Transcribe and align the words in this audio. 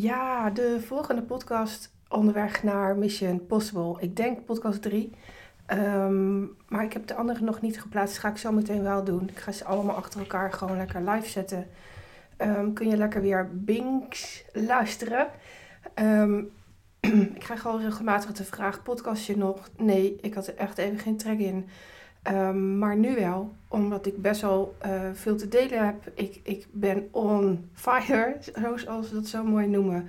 Ja, 0.00 0.50
de 0.50 0.80
volgende 0.86 1.22
podcast 1.22 1.92
onderweg 2.08 2.62
naar 2.62 2.96
Mission 2.96 3.46
Possible. 3.46 3.96
Ik 3.98 4.16
denk 4.16 4.44
podcast 4.44 4.82
3. 4.82 5.12
Ehm, 5.66 6.40
maar 6.68 6.84
ik 6.84 6.92
heb 6.92 7.06
de 7.06 7.14
andere 7.14 7.44
nog 7.44 7.60
niet 7.60 7.80
geplaatst. 7.80 8.14
Dat 8.14 8.22
ga 8.24 8.30
ik 8.30 8.36
zo 8.36 8.52
meteen 8.52 8.82
wel 8.82 9.04
doen. 9.04 9.28
Ik 9.28 9.38
ga 9.38 9.52
ze 9.52 9.64
allemaal 9.64 9.96
achter 9.96 10.20
elkaar 10.20 10.52
gewoon 10.52 10.76
lekker 10.76 11.10
live 11.10 11.28
zetten. 11.28 11.66
Ehm, 12.36 12.72
kun 12.72 12.88
je 12.88 12.96
lekker 12.96 13.20
weer 13.20 13.50
binks 13.52 14.44
luisteren. 14.52 15.28
Ehm, 15.94 16.38
ik 17.34 17.38
krijg 17.38 17.66
al 17.66 17.80
regelmatig 17.80 18.32
de 18.32 18.44
vraag: 18.44 18.82
podcast 18.82 19.26
je 19.26 19.36
nog? 19.36 19.68
Nee, 19.76 20.18
ik 20.20 20.34
had 20.34 20.46
er 20.46 20.56
echt 20.56 20.78
even 20.78 20.98
geen 20.98 21.16
trek 21.16 21.38
in. 21.38 21.68
Maar 22.78 22.96
nu 22.96 23.14
wel, 23.14 23.54
omdat 23.68 24.06
ik 24.06 24.22
best 24.22 24.40
wel 24.40 24.76
uh, 24.86 25.00
veel 25.12 25.36
te 25.36 25.48
delen 25.48 25.86
heb. 25.86 26.10
Ik, 26.14 26.40
ik 26.42 26.66
ben 26.70 27.08
on 27.10 27.70
fire, 27.74 28.36
zoals 28.76 29.08
ze 29.08 29.14
dat 29.14 29.26
zo 29.26 29.44
mooi 29.44 29.66
noemen. 29.66 30.08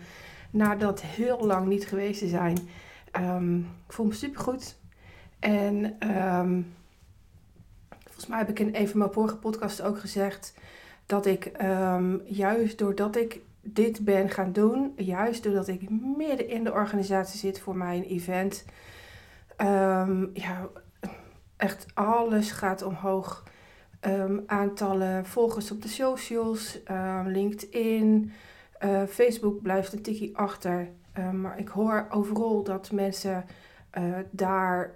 Na 0.49 0.75
dat 0.75 1.01
heel 1.01 1.45
lang 1.45 1.67
niet 1.67 1.87
geweest 1.87 2.19
te 2.19 2.27
zijn. 2.27 2.57
ik 3.87 3.93
voel 3.93 4.05
me 4.05 4.13
supergoed. 4.13 4.79
En 5.39 5.85
um, 6.09 6.73
volgens 8.03 8.27
mij 8.27 8.37
heb 8.37 8.49
ik 8.49 8.59
in 8.59 8.75
een 8.75 8.87
van 8.87 8.99
mijn 8.99 9.11
vorige 9.11 9.37
podcasts 9.37 9.81
ook 9.81 9.99
gezegd 9.99 10.53
dat 11.05 11.25
ik 11.25 11.51
juist 12.25 12.77
doordat 12.77 13.15
ik 13.15 13.41
dit 13.61 14.05
ben 14.05 14.29
gaan 14.29 14.51
doen, 14.53 14.93
juist 14.95 15.43
doordat 15.43 15.67
ik 15.67 15.89
midden 16.17 16.49
in 16.49 16.63
de 16.63 16.71
organisatie 16.71 17.39
zit 17.39 17.59
voor 17.59 17.75
mijn 17.75 18.03
event, 18.03 18.65
ja, 20.33 20.69
echt 21.61 21.85
alles 21.93 22.51
gaat 22.51 22.83
omhoog. 22.83 23.43
aantallen 24.45 25.25
volgers 25.25 25.71
op 25.71 25.81
de 25.81 25.87
socials, 25.87 26.79
LinkedIn, 27.25 28.31
uh, 28.83 29.03
Facebook 29.03 29.61
blijft 29.61 29.93
een 29.93 30.01
tikkie 30.01 30.37
achter. 30.37 30.89
maar 31.31 31.59
ik 31.59 31.67
hoor 31.67 32.07
overal 32.09 32.63
dat 32.63 32.91
mensen 32.91 33.45
uh, 33.97 34.17
daar 34.31 34.93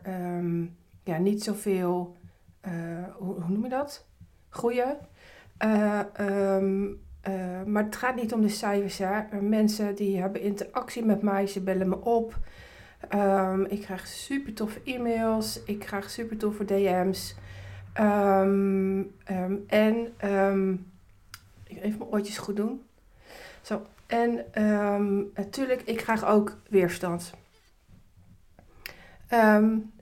ja, 1.04 1.18
niet 1.18 1.44
zoveel, 1.44 2.16
uh, 2.68 2.72
hoe, 3.16 3.34
hoe, 3.42 3.52
noem 3.52 3.64
je 3.64 3.70
dat? 3.70 4.06
Groeien. 4.50 4.98
Maar 7.66 7.84
het 7.84 7.96
gaat 7.96 8.16
niet 8.16 8.34
om 8.34 8.42
de 8.42 8.50
cijfers. 8.50 8.98
Hè. 8.98 9.42
Mensen 9.42 9.96
die 9.96 10.22
hebben 10.22 10.42
interactie 10.42 11.06
met 11.06 11.22
mij, 11.22 11.48
ze 11.48 11.62
bellen 11.62 11.90
me 11.90 12.02
op. 12.02 12.38
Um, 13.14 13.66
ik 13.66 13.82
krijg 13.82 14.08
super 14.08 14.54
toffe 14.54 14.82
e-mails, 14.84 15.64
ik 15.64 15.80
krijg 15.80 16.10
super 16.10 16.38
toffe 16.38 16.66
DM's. 16.66 17.36
en 19.68 20.14
even 21.68 21.98
mijn 21.98 22.10
oortjes 22.12 22.38
goed 22.38 22.56
doen. 22.56 22.82
Zo. 23.62 23.86
En 24.08 24.46
natuurlijk, 25.34 25.82
ik 25.82 25.98
krijg 25.98 26.26
ook 26.26 26.58
weerstand. 26.70 27.34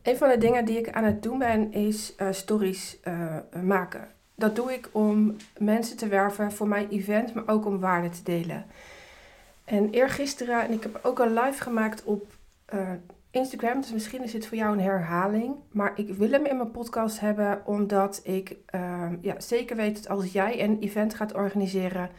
Een 0.04 0.18
van 0.18 0.30
de 0.30 0.38
dingen 0.38 0.66
die 0.66 0.78
ik 0.78 0.90
aan 0.92 1.04
het 1.04 1.24
doen 1.24 1.38
ben, 1.38 1.72
is 1.72 2.14
uh, 2.18 2.28
stories 2.32 2.98
uh, 3.08 3.38
maken. 3.64 4.08
Dat 4.36 4.56
doe 4.56 4.74
ik 4.74 4.90
om 4.92 5.36
mensen 5.58 5.98
te 5.98 6.08
werven 6.08 6.52
voor 6.52 6.68
mijn 6.68 6.90
event, 6.90 7.34
maar 7.34 7.48
ook 7.48 7.66
om 7.66 7.80
waarde 7.80 8.10
te 8.10 8.24
delen. 8.24 8.66
En 9.66 9.90
eergisteren, 9.90 10.64
en 10.64 10.72
ik 10.72 10.84
heb 10.84 11.00
ook 11.04 11.20
een 11.20 11.34
live 11.34 11.64
gemaakt 11.64 12.04
op 12.04 12.34
uh, 12.74 12.90
Instagram, 13.32 13.82
dus 13.82 13.92
misschien 13.92 14.24
is 14.24 14.32
dit 14.32 14.48
voor 14.48 14.58
jou 14.58 14.74
een 14.74 14.84
herhaling. 14.84 15.56
Maar 15.72 15.92
ik 15.96 16.14
wil 16.14 16.32
hem 16.32 16.46
in 16.46 16.58
mijn 16.58 16.72
podcast 16.72 17.20
hebben, 17.20 17.62
omdat 17.66 18.22
ik 18.24 18.56
ehm, 18.66 19.16
ja, 19.22 19.40
zeker 19.40 19.76
weet 19.76 19.96
dat 19.96 20.10
als 20.10 20.32
jij 20.32 20.64
een 20.64 20.80
event 20.80 21.14
gaat 21.14 21.34
organiseren, 21.34 22.10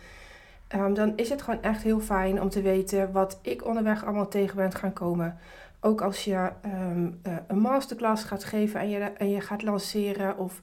um, 0.74 0.94
dan 0.94 1.12
is 1.16 1.28
het 1.28 1.42
gewoon 1.42 1.62
echt 1.62 1.82
heel 1.82 2.00
fijn 2.00 2.42
om 2.42 2.48
te 2.48 2.62
weten 2.62 3.12
wat 3.12 3.38
ik 3.42 3.66
onderweg 3.66 4.04
allemaal 4.04 4.28
tegen 4.28 4.56
ben 4.56 4.72
gaan 4.72 4.92
komen. 4.92 5.38
Ook 5.80 6.00
als 6.00 6.24
je 6.24 6.50
ehm, 6.62 7.10
eh, 7.22 7.36
een 7.46 7.58
masterclass 7.58 8.24
gaat 8.24 8.44
geven 8.44 8.80
en 8.80 8.88
je, 8.88 8.98
en 8.98 9.30
je 9.30 9.40
gaat 9.40 9.62
lanceren, 9.62 10.38
of 10.38 10.60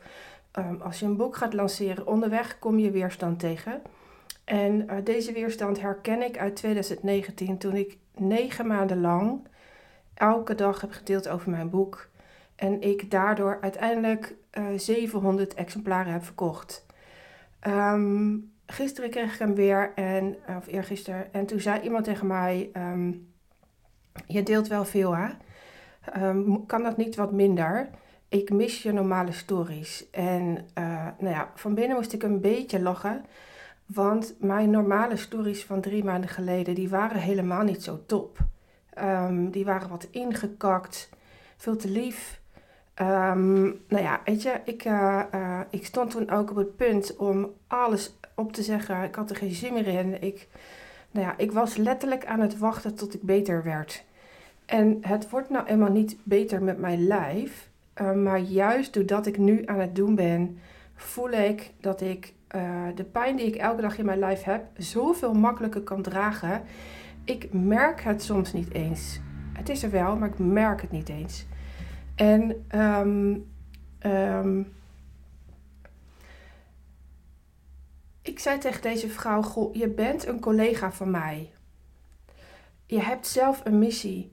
als 0.82 1.00
je 1.00 1.06
een 1.06 1.18
boek 1.18 1.36
gaat 1.36 1.54
lanceren, 1.54 2.08
onderweg 2.08 2.60
kom 2.60 2.80
je 2.80 2.92
weerstand 2.92 3.40
tegen. 3.40 3.82
En 4.44 4.82
uh, 4.82 4.94
deze 5.04 5.32
weerstand 5.32 5.82
herken 5.82 6.22
ik 6.22 6.38
uit 6.38 6.56
2019, 6.56 7.58
toen 7.58 7.76
ik 7.76 7.98
negen 8.16 8.68
maanden 8.68 9.02
lang 9.02 9.42
elke 10.22 10.56
dag 10.56 10.82
heb 10.82 10.92
gedeeld 10.92 11.28
over 11.28 11.50
mijn 11.52 11.70
boek. 11.70 12.10
En 12.56 12.82
ik 12.82 13.12
daardoor 13.12 13.58
uiteindelijk 13.62 14.36
uh, 14.58 14.74
eh, 14.74 14.80
700 14.80 15.54
exemplaren 15.54 16.14
heb 16.14 16.24
verkocht. 16.24 16.86
Um, 17.68 18.52
gisteren 18.66 19.10
kreeg 19.10 19.34
ik 19.34 19.40
hem 19.40 19.56
weer, 19.56 19.92
en, 19.96 20.36
of 20.58 20.68
eergisteren, 20.68 21.34
en 21.34 21.46
toen 21.46 21.60
zei 21.60 21.82
iemand 21.82 22.04
tegen 22.04 22.28
mij. 22.28 22.70
Um, 22.74 23.30
je 24.26 24.44
deelt 24.44 24.68
wel 24.68 24.86
veel, 24.86 25.16
hè? 25.16 25.30
Ehm, 26.06 26.66
kan 26.66 26.84
dat 26.84 26.98
niet 26.98 27.16
wat 27.16 27.32
minder? 27.32 27.90
Ik 28.28 28.50
mis 28.50 28.84
je 28.84 28.92
normale 28.92 29.32
stories. 29.32 30.10
En 30.10 30.58
uh, 30.78 31.08
nou 31.20 31.36
ja, 31.36 31.52
van 31.56 31.74
binnen 31.74 31.98
moest 31.98 32.14
ik 32.14 32.24
een 32.24 32.42
beetje 32.42 32.82
lachen. 32.82 33.26
Want 33.86 34.36
mijn 34.40 34.70
normale 34.70 35.16
stories 35.16 35.66
van 35.66 35.82
drie 35.82 36.04
maanden 36.04 36.30
geleden, 36.30 36.76
die 36.76 36.90
waren 36.90 37.22
helemaal 37.22 37.64
niet 37.64 37.84
zo 37.84 38.04
top. 38.06 38.51
Um, 39.00 39.50
die 39.50 39.66
waren 39.66 39.90
wat 39.90 40.08
ingekakt, 40.12 41.10
veel 41.58 41.76
te 41.76 41.90
lief. 41.90 42.42
Um, 43.02 43.62
nou 43.88 44.04
ja, 44.04 44.22
weet 44.26 44.42
je, 44.42 44.62
ik, 44.66 44.86
uh, 44.86 45.22
uh, 45.36 45.60
ik 45.70 45.86
stond 45.86 46.12
toen 46.12 46.30
ook 46.30 46.50
op 46.50 46.56
het 46.56 46.76
punt 46.76 47.16
om 47.16 47.54
alles 47.68 48.18
op 48.36 48.54
te 48.54 48.64
zeggen. 48.64 49.04
Ik 49.04 49.16
had 49.16 49.30
er 49.30 49.36
geen 49.36 49.52
zin 49.52 49.74
meer 49.74 49.88
in. 49.88 50.22
Ik, 50.22 50.48
nou 51.12 51.26
ja, 51.26 51.34
ik 51.38 51.52
was 51.52 51.78
letterlijk 51.78 52.26
aan 52.26 52.40
het 52.40 52.58
wachten 52.58 52.96
tot 52.96 53.14
ik 53.14 53.22
beter 53.22 53.64
werd. 53.64 54.04
En 54.66 54.98
het 55.02 55.30
wordt 55.30 55.50
nou 55.50 55.66
eenmaal 55.66 55.92
niet 55.92 56.18
beter 56.24 56.64
met 56.64 56.78
mijn 56.78 57.08
lijf. 57.08 57.70
Uh, 58.02 58.12
maar 58.12 58.40
juist 58.40 58.94
doordat 58.94 59.26
ik 59.26 59.38
nu 59.38 59.66
aan 59.66 59.80
het 59.80 59.96
doen 59.96 60.16
ben, 60.16 60.60
voel 60.96 61.30
ik 61.30 61.72
dat 61.80 62.02
ik 62.02 62.34
de 62.96 63.04
pijn 63.04 63.36
die 63.36 63.46
ik 63.46 63.56
elke 63.56 63.82
dag 63.82 63.98
in 63.98 64.06
mijn 64.06 64.20
lijf 64.20 64.44
heb, 64.44 64.64
zoveel 64.78 65.34
makkelijker 65.34 65.82
kan 65.82 66.02
dragen. 66.02 66.62
Ik 67.32 67.54
merk 67.54 68.02
het 68.02 68.24
soms 68.24 68.54
niet 68.54 68.74
eens. 68.74 69.20
Het 69.54 69.70
is 69.70 69.84
er 69.84 69.92
wel, 69.92 70.16
maar 70.16 70.30
ik 70.30 70.40
merk 70.40 70.82
het 70.82 70.92
niet 70.92 71.10
eens. 71.10 71.46
En 72.16 72.66
um, 72.80 73.52
um, 74.06 74.74
ik 78.22 78.40
zei 78.40 78.58
tegen 78.58 78.82
deze 78.82 79.10
vrouw: 79.10 79.42
Goh, 79.42 79.76
je 79.76 79.88
bent 79.88 80.28
een 80.28 80.40
collega 80.40 80.92
van 80.92 81.12
mij. 81.12 81.52
Je 82.86 83.02
hebt 83.02 83.28
zelf 83.28 83.62
een 83.64 83.80
missie. 83.80 84.32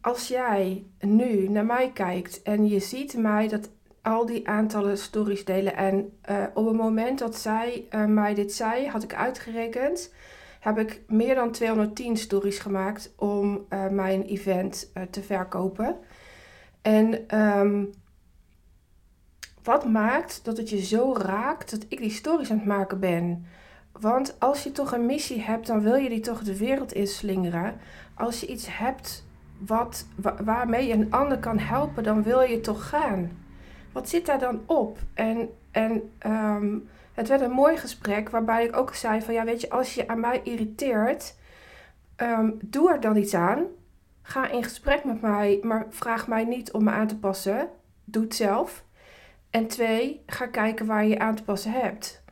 Als 0.00 0.28
jij 0.28 0.84
nu 1.00 1.48
naar 1.48 1.66
mij 1.66 1.90
kijkt 1.92 2.42
en 2.42 2.68
je 2.68 2.80
ziet 2.80 3.16
mij 3.16 3.48
dat 3.48 3.70
al 4.02 4.26
die 4.26 4.48
aantallen 4.48 4.98
stories 4.98 5.44
delen. 5.44 5.76
En 5.76 6.18
uh, 6.30 6.44
op 6.54 6.66
het 6.66 6.76
moment 6.76 7.18
dat 7.18 7.36
zij 7.36 7.86
uh, 7.90 8.04
mij 8.04 8.34
dit 8.34 8.52
zei, 8.52 8.88
had 8.88 9.02
ik 9.02 9.14
uitgerekend, 9.14 10.12
heb 10.64 10.78
ik 10.78 11.02
meer 11.08 11.34
dan 11.34 11.50
210 11.50 12.16
stories 12.16 12.58
gemaakt 12.58 13.12
om 13.16 13.66
uh, 13.70 13.88
mijn 13.88 14.22
event 14.22 14.92
te 15.10 15.22
verkopen. 15.22 15.96
En 16.82 17.38
um, 17.38 17.90
wat 19.62 19.84
maakt 19.84 20.44
dat 20.44 20.56
het 20.56 20.70
je 20.70 20.84
zo 20.84 21.14
raakt 21.18 21.70
dat 21.70 21.84
ik 21.88 21.98
die 21.98 22.10
stories 22.10 22.50
aan 22.50 22.56
het 22.56 22.66
maken 22.66 23.00
ben? 23.00 23.46
Want 23.92 24.36
als 24.38 24.62
je 24.62 24.72
toch 24.72 24.92
een 24.92 25.06
missie 25.06 25.40
hebt, 25.40 25.66
dan 25.66 25.80
wil 25.80 25.94
je 25.94 26.08
die 26.08 26.20
toch 26.20 26.42
de 26.42 26.58
wereld 26.58 26.92
inslingeren. 26.92 27.74
Als 28.14 28.40
je 28.40 28.46
iets 28.46 28.78
hebt 28.78 29.26
wat, 29.58 30.06
waarmee 30.44 30.86
je 30.86 30.92
een 30.92 31.12
ander 31.12 31.38
kan 31.38 31.58
helpen, 31.58 32.02
dan 32.02 32.22
wil 32.22 32.40
je 32.40 32.60
toch 32.60 32.88
gaan. 32.88 33.30
Wat 33.92 34.08
zit 34.08 34.26
daar 34.26 34.38
dan 34.38 34.60
op? 34.66 34.98
En, 35.14 35.48
en 35.70 36.10
um, 36.26 36.88
het 37.14 37.28
werd 37.28 37.40
een 37.40 37.50
mooi 37.50 37.76
gesprek 37.76 38.30
waarbij 38.30 38.64
ik 38.64 38.76
ook 38.76 38.94
zei 38.94 39.22
van 39.22 39.34
ja, 39.34 39.44
weet 39.44 39.60
je, 39.60 39.70
als 39.70 39.94
je 39.94 40.08
aan 40.08 40.20
mij 40.20 40.40
irriteert, 40.44 41.36
um, 42.16 42.58
doe 42.64 42.90
er 42.90 43.00
dan 43.00 43.16
iets 43.16 43.34
aan. 43.34 43.64
Ga 44.22 44.50
in 44.50 44.62
gesprek 44.62 45.04
met 45.04 45.20
mij, 45.20 45.58
maar 45.62 45.86
vraag 45.90 46.28
mij 46.28 46.44
niet 46.44 46.72
om 46.72 46.84
me 46.84 46.90
aan 46.90 47.06
te 47.06 47.18
passen. 47.18 47.68
Doe 48.04 48.22
het 48.22 48.34
zelf. 48.34 48.84
En 49.50 49.66
twee, 49.66 50.22
ga 50.26 50.46
kijken 50.46 50.86
waar 50.86 51.04
je 51.06 51.18
aan 51.18 51.34
te 51.34 51.44
passen 51.44 51.72
hebt. 51.72 52.22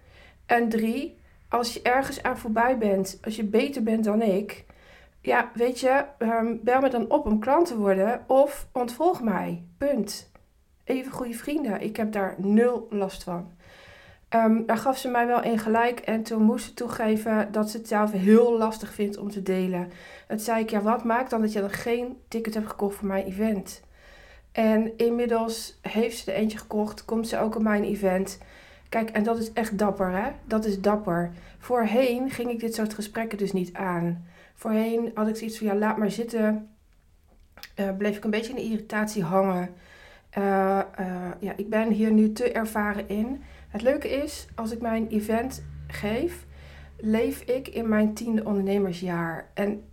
En 0.46 0.69
drie, 0.69 1.19
als 1.49 1.75
je 1.75 1.82
ergens 1.82 2.23
aan 2.23 2.38
voorbij 2.38 2.78
bent, 2.78 3.19
als 3.25 3.37
je 3.37 3.44
beter 3.44 3.82
bent 3.82 4.05
dan 4.05 4.23
ik, 4.23 4.64
ja, 5.20 5.50
weet 5.55 5.81
je, 5.81 6.05
um, 6.19 6.61
bel 6.62 6.81
me 6.81 6.88
dan 6.88 7.11
op 7.11 7.26
om 7.26 7.38
klant 7.38 7.67
te 7.67 7.76
worden 7.76 8.25
of 8.26 8.69
ontvolg 8.73 9.23
mij. 9.23 9.62
Punt. 9.78 10.31
Even 10.85 11.12
goede 11.12 11.35
vrienden. 11.35 11.81
Ik 11.81 11.96
heb 11.96 12.12
daar 12.12 12.35
nul 12.38 12.87
last 12.90 13.23
van. 13.23 13.50
Um, 14.34 14.67
daar 14.67 14.76
gaf 14.76 14.99
ze 14.99 15.08
mij 15.08 15.26
wel 15.26 15.43
in 15.43 15.58
gelijk 15.58 16.00
en 16.00 16.23
toen 16.23 16.43
moest 16.43 16.64
ze 16.64 16.75
toegeven 16.75 17.52
dat 17.52 17.70
ze 17.70 17.76
het 17.76 17.88
zelf 17.88 18.12
heel 18.12 18.58
lastig 18.58 18.93
vindt 18.93 19.17
om 19.17 19.31
te 19.31 19.43
delen. 19.43 19.90
Het 20.26 20.43
zei 20.43 20.62
ik, 20.62 20.70
ja, 20.70 20.81
wat 20.81 21.05
maakt 21.05 21.31
dan 21.31 21.40
dat 21.40 21.52
je 21.52 21.61
dan 21.61 21.70
geen 21.70 22.17
ticket 22.29 22.55
hebt 22.55 22.69
gekocht 22.69 22.96
voor 22.96 23.08
mijn 23.08 23.25
event? 23.25 23.82
En 24.52 24.93
inmiddels 24.96 25.79
heeft 25.81 26.19
ze 26.19 26.32
er 26.32 26.38
eentje 26.38 26.58
gekocht, 26.58 27.05
komt 27.05 27.29
ze 27.29 27.38
ook 27.38 27.56
op 27.56 27.62
mijn 27.62 27.84
event. 27.84 28.38
Kijk, 28.88 29.11
en 29.11 29.23
dat 29.23 29.38
is 29.38 29.52
echt 29.52 29.79
dapper, 29.79 30.11
hè? 30.11 30.31
Dat 30.44 30.64
is 30.64 30.81
dapper. 30.81 31.31
Voorheen 31.58 32.31
ging 32.31 32.50
ik 32.50 32.61
dit 32.61 32.75
soort 32.75 32.94
gesprekken 32.94 33.38
dus 33.38 33.52
niet 33.52 33.73
aan. 33.73 34.26
Voorheen 34.55 35.11
had 35.14 35.28
ik 35.28 35.37
zoiets 35.37 35.58
van, 35.58 35.67
ja, 35.67 35.75
laat 35.75 35.96
maar 35.96 36.11
zitten. 36.11 36.69
Uh, 37.81 37.96
bleef 37.96 38.17
ik 38.17 38.25
een 38.25 38.31
beetje 38.31 38.50
in 38.50 38.56
de 38.56 38.62
irritatie 38.62 39.23
hangen. 39.23 39.75
Uh, 40.38 40.81
ja, 41.38 41.52
ik 41.56 41.69
ben 41.69 41.90
hier 41.90 42.12
nu 42.12 42.32
te 42.32 42.52
ervaren 42.52 43.08
in. 43.08 43.43
Het 43.73 43.83
leuke 43.83 44.09
is, 44.09 44.47
als 44.55 44.73
ik 44.73 44.81
mijn 44.81 45.09
event 45.09 45.65
geef, 45.87 46.47
leef 46.97 47.41
ik 47.41 47.69
in 47.69 47.89
mijn 47.89 48.15
tiende 48.15 48.45
ondernemersjaar. 48.45 49.51
En 49.55 49.85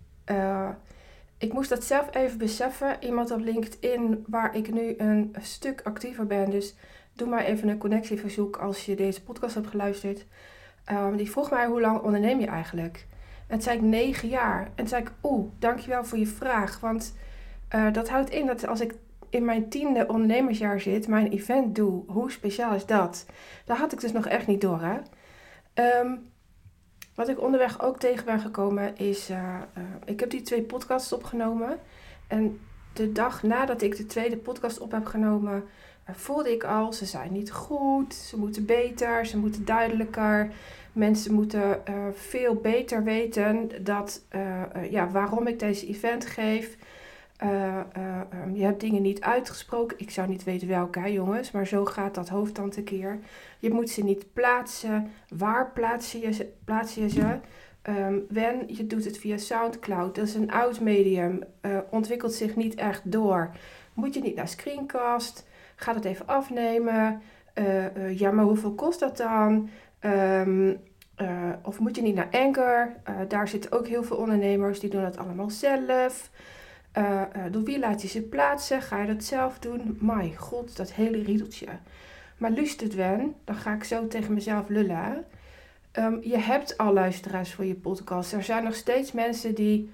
ik 1.38 1.54
moest 1.54 1.70
dat 1.70 1.84
zelf 1.84 2.16
even 2.16 2.38
beseffen. 2.38 2.98
Iemand 3.00 3.32
op 3.32 3.40
LinkedIn, 3.40 4.24
waar 4.28 4.56
ik 4.56 4.74
nu 4.74 4.94
een 4.98 5.36
stuk 5.42 5.82
actiever 5.84 6.28
ben. 6.28 6.50
Dus 6.50 6.76
doe 7.14 7.28
maar 7.28 7.44
even 7.44 7.68
een 7.70 7.78
connectieverzoek 7.78 8.58
als 8.58 8.86
je 8.86 8.96
deze 8.96 9.24
podcast 9.24 9.56
hebt 9.56 9.68
geluisterd. 9.68 10.26
Um, 10.92 11.18
die 11.18 11.32
vroeg 11.32 11.50
mij 11.50 11.66
hoe 11.66 11.82
lang 11.82 12.00
onderneem 12.00 12.40
je 12.40 12.48
eigenlijk? 12.48 13.08
En 13.48 13.56
toen 13.56 13.62
zei 13.62 13.78
ik 13.78 13.84
negen 13.84 14.30
jaar. 14.30 14.62
En 14.64 14.72
toen 14.76 14.88
zei 14.88 15.02
ik, 15.02 15.12
oeh, 15.24 15.52
dankjewel 15.60 16.04
voor 16.04 16.18
je 16.18 16.28
vraag. 16.28 16.80
Want 16.80 17.16
uh, 17.76 17.94
dat 17.94 18.10
houdt 18.10 18.30
in 18.30 18.46
dat 18.46 18.68
als 18.68 18.82
ik 18.82 18.94
in 19.30 19.46
mijn 19.46 19.70
tiende 19.70 20.08
ondernemersjaar 20.08 20.80
zit, 20.80 21.08
mijn 21.08 21.32
event 21.32 21.76
doe, 21.76 22.04
hoe 22.08 22.32
speciaal 22.32 22.74
is 22.74 22.86
dat? 22.86 23.26
Dat 23.66 23.78
had 23.78 23.92
ik 23.92 24.00
dus 24.00 24.12
nog 24.12 24.28
echt 24.28 24.48
niet 24.48 24.62
door, 24.62 24.82
hè? 24.82 24.98
Um, 26.00 26.32
wat 27.16 27.30
ik 27.30 27.42
onderweg 27.42 27.82
ook 27.82 28.00
tegen 28.00 28.26
ben 28.26 28.40
gekomen 28.40 28.98
is, 28.98 29.30
uh, 29.30 29.38
uh, 29.38 29.84
ik 30.06 30.20
heb 30.20 30.30
die 30.30 30.42
twee 30.42 30.62
podcasts 30.62 31.14
opgenomen. 31.14 31.80
En 32.28 32.60
de 32.94 33.12
dag 33.12 33.44
nadat 33.44 33.82
ik 33.82 33.98
de 33.98 34.06
tweede 34.06 34.38
podcast 34.38 34.80
op 34.80 34.92
heb 34.92 35.06
genomen, 35.06 35.64
voelde 36.12 36.52
ik 36.52 36.64
al, 36.64 36.94
ze 36.94 37.06
zijn 37.06 37.34
niet 37.34 37.52
goed, 37.52 38.14
ze 38.14 38.38
moeten 38.38 38.66
beter, 38.66 39.26
ze 39.26 39.38
moeten 39.38 39.66
duidelijker. 39.66 40.52
Mensen 40.94 41.34
moeten 41.34 41.82
veel 42.14 42.56
beter 42.56 43.04
weten 43.04 43.84
dat, 43.84 44.26
ja, 44.90 45.10
waarom 45.10 45.48
ik 45.48 45.60
deze 45.60 45.88
event 45.88 46.26
geef. 46.26 46.78
Um, 47.44 48.56
je 48.56 48.64
hebt 48.64 48.80
dingen 48.80 49.02
niet 49.02 49.22
uitgesproken. 49.22 50.00
Ik 50.00 50.10
zou 50.10 50.28
niet 50.28 50.44
weten 50.44 50.68
welke, 50.68 51.12
jongens. 51.12 51.52
Maar 51.52 51.68
zo 51.68 51.86
gaat 51.86 52.16
dat 52.16 52.30
hoofd 52.30 52.56
dan 52.56 52.70
tekeer. 52.70 53.20
Je 53.60 53.70
moet 53.72 53.90
ze 53.90 54.04
niet 54.04 54.34
plaatsen. 54.34 55.12
Waar 55.38 55.72
plaats 55.72 56.12
je 56.12 56.34
ze? 56.34 56.54
Plaats 56.66 56.96
je 56.96 57.10
ze? 57.10 57.38
Um, 57.84 58.26
Wen, 58.30 58.64
je 58.68 58.88
doet 58.88 59.06
het 59.06 59.18
via 59.18 59.38
Soundcloud. 59.38 60.16
Dat 60.16 60.28
is 60.28 60.36
een 60.36 60.52
oud 60.52 60.80
medium. 60.80 61.44
ontwikkelt 61.90 62.34
zich 62.34 62.56
niet 62.56 62.76
echt 62.76 63.12
door. 63.12 63.52
Moet 63.94 64.14
je 64.14 64.22
niet 64.22 64.36
naar 64.36 64.48
Screencast? 64.48 65.48
Ga 65.76 65.94
het 65.94 66.06
even 66.06 66.28
afnemen. 66.28 67.22
ja, 68.16 68.32
maar 68.32 68.46
hoeveel 68.46 68.74
kost 68.74 69.00
dat 69.00 69.18
dan? 69.18 69.70
Uh, 71.22 71.54
of 71.64 71.80
moet 71.80 71.96
je 71.96 72.02
niet 72.02 72.16
naar 72.16 72.28
Anchor? 72.32 72.94
Uh, 73.10 73.16
daar 73.28 73.48
zitten 73.48 73.72
ook 73.72 73.88
heel 73.88 74.04
veel 74.04 74.18
ondernemers 74.18 74.80
die 74.80 74.90
doen 74.90 75.02
dat 75.02 75.18
allemaal 75.18 75.50
zelf. 75.50 76.30
Uh, 76.98 77.22
door 77.52 77.64
wie 77.64 77.80
laat 77.80 78.02
je 78.02 78.08
ze 78.08 78.22
plaatsen? 78.22 78.82
Ga 78.82 79.02
je 79.02 79.14
dat 79.14 79.24
zelf 79.24 79.60
doen? 79.60 79.98
My 80.02 80.36
god, 80.36 80.78
dat 80.78 80.94
hele 80.94 81.24
riedeltje. 81.24 81.68
Maar 82.38 82.52
lust 82.52 82.82
het 82.82 82.96
wen, 82.96 83.36
dan 83.44 83.56
ga 83.56 83.74
ik 83.74 83.84
zo 83.84 84.08
tegen 84.08 84.34
mezelf 84.34 84.70
lullen. 84.70 85.26
Um, 85.94 86.20
je 86.24 86.38
hebt 86.38 86.78
al 86.78 86.94
luisteraars 86.94 87.54
voor 87.54 87.66
je 87.66 87.76
podcast. 87.76 88.34
Er 88.34 88.44
zijn 88.44 88.64
nog 88.64 88.76
steeds 88.76 89.12
mensen 89.12 89.56
die 89.56 89.90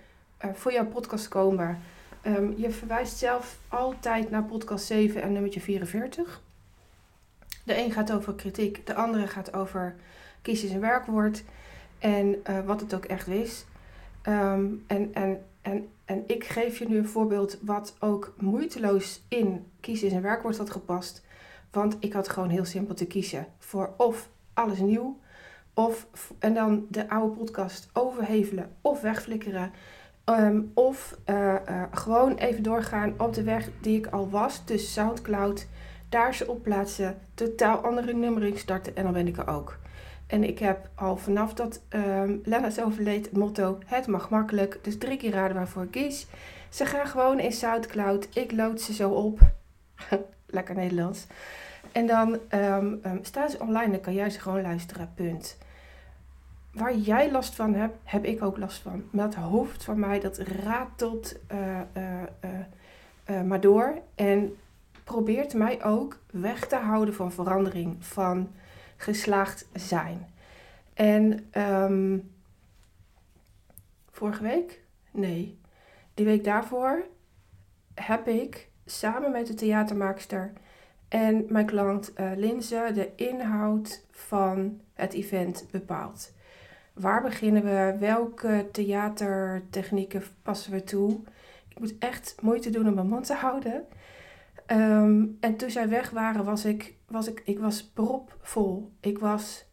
voor 0.54 0.72
jouw 0.72 0.86
podcast 0.86 1.28
komen. 1.28 1.80
Um, 2.26 2.54
je 2.58 2.70
verwijst 2.72 3.18
zelf 3.18 3.60
altijd 3.68 4.30
naar 4.30 4.44
podcast 4.44 4.86
7 4.86 5.22
en 5.22 5.32
nummertje 5.32 5.62
44. 5.62 6.42
De 7.64 7.78
een 7.78 7.92
gaat 7.92 8.12
over 8.12 8.34
kritiek, 8.34 8.86
de 8.86 8.94
andere 8.94 9.28
gaat 9.28 9.54
over 9.54 9.96
kies 10.42 10.62
je 10.62 10.70
een 10.70 10.80
werkwoord 10.80 11.44
en 12.00 12.44
wat 12.66 12.82
het 12.82 12.94
ook 12.94 13.06
echt 13.06 13.28
is. 13.28 13.66
Um, 14.24 14.84
en, 14.88 15.14
en, 15.14 15.46
en, 15.62 15.88
en 16.06 16.24
ik 16.28 16.44
geef 16.44 16.78
je 16.78 16.88
nu 16.88 16.98
een 16.98 17.08
voorbeeld 17.08 17.58
wat 17.62 17.96
ook 18.00 18.34
moeiteloos 18.38 19.26
in 19.28 19.66
kies 19.80 20.04
is 20.04 20.12
een 20.12 20.22
werkwoord 20.22 20.58
had 20.58 20.70
gepast. 20.70 21.24
Want 21.72 21.98
ik 22.00 22.14
had 22.14 22.30
gewoon 22.30 22.50
heel 22.50 22.66
simpel 22.66 22.96
te 22.96 23.06
kiezen 23.06 23.48
voor 23.58 23.94
of 23.98 24.30
alles 24.54 24.80
nieuw, 24.80 25.20
of 25.74 26.08
en 26.40 26.54
dan 26.54 26.86
de 26.90 27.10
oude 27.10 27.36
podcast 27.36 27.90
overhevelen 27.94 28.76
of 28.82 29.02
wegflikkeren. 29.02 29.72
Um, 30.30 30.72
of 30.74 31.18
uh, 31.30 31.56
uh, 31.70 31.84
gewoon 31.92 32.36
even 32.36 32.64
doorgaan 32.64 33.14
op 33.18 33.34
de 33.34 33.44
weg 33.44 33.70
die 33.82 33.98
ik 33.98 34.08
al 34.08 34.30
was, 34.30 34.66
dus 34.66 34.94
Soundcloud. 34.94 35.68
Daar 36.10 36.36
ze 36.36 36.50
op 36.50 36.64
plaatsen, 36.64 37.18
totaal 37.34 37.78
andere 37.78 38.14
nummering 38.14 38.58
starten 38.58 38.96
en 38.96 39.04
dan 39.04 39.14
ben 39.14 39.28
ik 39.28 39.38
er 39.38 39.48
ook. 39.48 39.78
En 40.28 40.44
ik 40.44 40.60
heb 40.60 40.90
al 40.96 41.18
vanaf 41.18 41.54
dat 41.54 41.82
um, 41.90 42.42
Lennart 42.44 42.82
overleed 42.82 43.26
het 43.26 43.38
motto: 43.38 43.78
Het 43.86 44.08
mag 44.08 44.30
makkelijk. 44.30 44.80
Dus 44.82 44.98
drie 44.98 45.18
keer 45.18 45.32
raden 45.32 45.56
waarvoor 45.56 45.84
ik 45.84 45.92
kies. 45.92 46.28
Ze 46.70 46.86
gaan 46.86 47.08
gewoon 47.08 47.40
in 47.40 47.52
Soundcloud. 47.52 48.28
Ik 48.34 48.52
lood 48.52 48.82
ze 48.82 48.94
zo 48.94 49.10
op. 49.10 49.40
Lekker 50.46 50.76
Nederlands. 50.76 51.26
En 51.92 52.08
dan 52.08 52.40
um, 52.50 53.00
um, 53.06 53.20
staan 53.22 53.50
ze 53.50 53.60
online. 53.60 53.92
Dan 53.92 54.02
kan 54.02 54.14
jij 54.14 54.30
ze 54.30 54.40
gewoon 54.40 54.62
luisteren. 54.62 55.12
Punt. 55.16 55.58
Waar 56.74 56.96
jij 56.96 57.32
last 57.32 57.56
van 57.56 57.74
hebt, 57.74 57.98
heb 58.04 58.26
ik 58.26 58.44
ook 58.44 58.58
last 58.58 58.82
van. 58.82 59.04
Maar 59.12 59.26
het 59.26 59.36
hoofd 59.36 59.84
van 59.84 60.00
mij, 60.00 60.20
dat 60.20 60.38
ratelt 60.38 61.36
uh, 61.52 63.42
maar 63.42 63.62
door. 63.62 63.94
En 64.16 64.56
probeert 65.04 65.54
mij 65.54 65.84
ook 65.84 66.20
weg 66.32 66.68
te 66.68 66.76
houden 66.76 67.14
van 67.14 67.32
verandering. 67.32 67.96
Van 68.00 68.50
geslaagd 68.96 69.68
zijn. 69.74 70.28
En 70.94 71.50
um, 71.58 72.32
vorige 74.12 74.44
week? 74.44 74.82
Nee. 75.12 75.60
Die 76.14 76.26
week 76.26 76.44
daarvoor 76.44 77.06
heb 77.94 78.28
ik 78.28 78.70
samen 78.86 79.32
met 79.32 79.48
de 79.48 79.54
theatermaakster 79.54 80.54
en 81.08 81.46
mijn 81.50 81.66
klant 81.66 82.14
uh, 82.20 82.32
Linze 82.36 82.92
de 82.94 83.12
inhoud 83.16 84.06
van 84.12 84.82
het 84.94 85.14
event 85.14 85.66
bepaald. 85.72 86.34
Waar 86.94 87.22
beginnen 87.22 87.64
we? 87.64 87.96
Welke 88.00 88.68
theatertechnieken 88.72 90.24
passen 90.42 90.72
we 90.72 90.84
toe? 90.84 91.20
Ik 91.70 91.80
moet 91.80 91.96
echt 92.00 92.36
moeite 92.42 92.70
doen 92.70 92.88
om 92.88 92.94
mijn 92.94 93.08
mond 93.08 93.26
te 93.26 93.34
houden. 93.34 93.86
Um, 94.68 95.38
en 95.40 95.56
toen 95.56 95.70
zij 95.70 95.90
weg 95.90 96.10
waren, 96.10 96.46
was 96.46 96.66
ik, 96.66 96.95
was 97.08 97.28
ik, 97.28 97.42
ik 97.46 97.60
was 97.60 97.84
propvol. 97.84 98.92
Ik 99.00 99.20
was, 99.20 99.66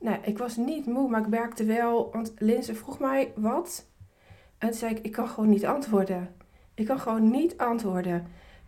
nou, 0.00 0.18
ik 0.22 0.38
was 0.38 0.56
niet 0.56 0.86
moe, 0.86 1.08
maar 1.08 1.20
ik 1.20 1.26
werkte 1.26 1.64
wel. 1.64 2.10
Want 2.12 2.32
Linse 2.38 2.74
vroeg 2.74 2.98
mij 2.98 3.32
wat. 3.36 3.86
En 4.58 4.68
toen 4.68 4.78
zei 4.78 4.94
ik, 4.94 5.04
ik 5.04 5.12
kan 5.12 5.28
gewoon 5.28 5.48
niet 5.48 5.66
antwoorden. 5.66 6.34
Ik 6.74 6.86
kan 6.86 7.00
gewoon 7.00 7.30
niet 7.30 7.58
antwoorden. 7.58 8.26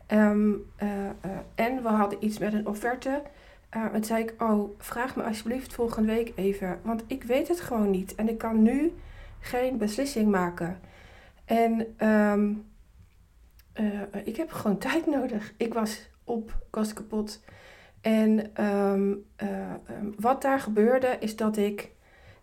Um, 0.08 0.73
uh, 0.82 1.04
uh, 1.04 1.11
en 1.54 1.82
we 1.82 1.88
hadden 1.88 2.25
iets 2.25 2.38
met 2.38 2.52
een 2.52 2.66
offerte. 2.66 3.23
En 3.68 3.92
toen 3.92 4.04
zei 4.04 4.23
ik, 4.23 4.34
oh, 4.38 4.70
vraag 4.78 5.16
me 5.16 5.23
alsjeblieft 5.23 5.75
volgende 5.75 6.12
week 6.12 6.32
even. 6.34 6.80
Want 6.82 7.04
ik 7.06 7.23
weet 7.23 7.49
het 7.49 7.61
gewoon 7.61 7.90
niet. 7.90 8.14
En 8.14 8.28
ik 8.28 8.38
kan 8.38 8.62
nu 8.62 8.92
geen 9.40 9.78
beslissing 9.78 10.30
maken. 10.30 10.80
En 11.44 11.96
uh, 12.02 12.44
ik 14.25 14.37
heb 14.37 14.52
gewoon 14.52 14.78
tijd 14.88 15.06
nodig. 15.06 15.54
Ik 15.56 15.75
was 15.75 16.08
op, 16.25 16.49
ik 16.49 16.75
was 16.75 16.92
kapot. 16.92 17.40
En 18.00 18.62
um, 18.64 19.25
uh, 19.42 19.49
um, 19.90 20.14
wat 20.19 20.42
daar 20.42 20.61
gebeurde 20.61 21.16
is 21.21 21.37
dat 21.37 21.57
ik, 21.57 21.90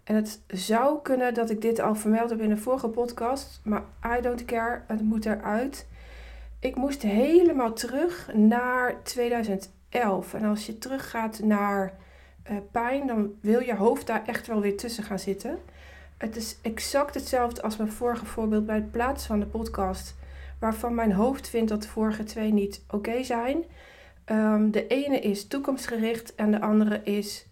en 0.04 0.16
het 0.16 0.42
zou 0.48 1.02
kunnen 1.02 1.34
dat 1.34 1.50
ik 1.50 1.62
dit 1.62 1.80
al 1.80 1.96
vermeld 1.96 2.30
heb 2.30 2.42
in 2.42 2.52
een 2.52 2.60
vorige 2.60 2.90
podcast, 2.90 3.62
maar 3.64 3.84
I 4.18 4.22
don't 4.22 4.46
care, 4.46 4.82
het 4.88 5.02
moet 5.02 5.26
eruit. 5.26 5.88
Ik 6.60 6.76
moest 6.76 7.02
helemaal 7.02 7.74
terug 7.74 8.30
naar 8.34 9.04
2011. 9.04 10.34
En 10.34 10.46
als 10.46 10.66
je 10.66 10.78
teruggaat 10.78 11.40
naar 11.40 11.94
uh, 12.52 12.58
pijn, 12.72 13.08
dan 13.08 13.34
wil 13.42 13.60
je 13.60 13.76
hoofd 13.76 14.08
daar 14.08 14.26
echt 14.26 14.48
wel 14.48 14.62
weer 14.62 14.78
tussen 14.78 15.04
gaan 15.04 15.20
zitten. 15.20 15.60
Het 16.18 16.36
is 16.36 16.58
exact 16.62 17.14
hetzelfde 17.14 17.62
als 17.62 17.78
mijn 17.78 17.92
vorige 17.92 18.26
voorbeeld 18.26 18.66
bij 18.66 18.76
het 18.76 18.92
plaatsen 18.92 19.28
van 19.28 19.40
de 19.40 19.46
podcast 19.46 20.16
waarvan 20.60 20.96
mijn 20.96 21.12
hoofd 21.12 21.50
vindt 21.50 21.70
dat 21.70 21.82
de 21.82 21.88
vorige 21.88 22.24
twee 22.24 22.54
niet 22.54 22.82
oké 22.90 23.24
zijn. 23.24 23.64
Um, 24.32 24.72
de 24.72 24.88
ene 24.88 25.20
is 25.20 25.48
toekomstgericht 25.48 26.36
en 26.36 26.52
de 26.52 26.62
andere 26.62 27.02
is 27.04 27.48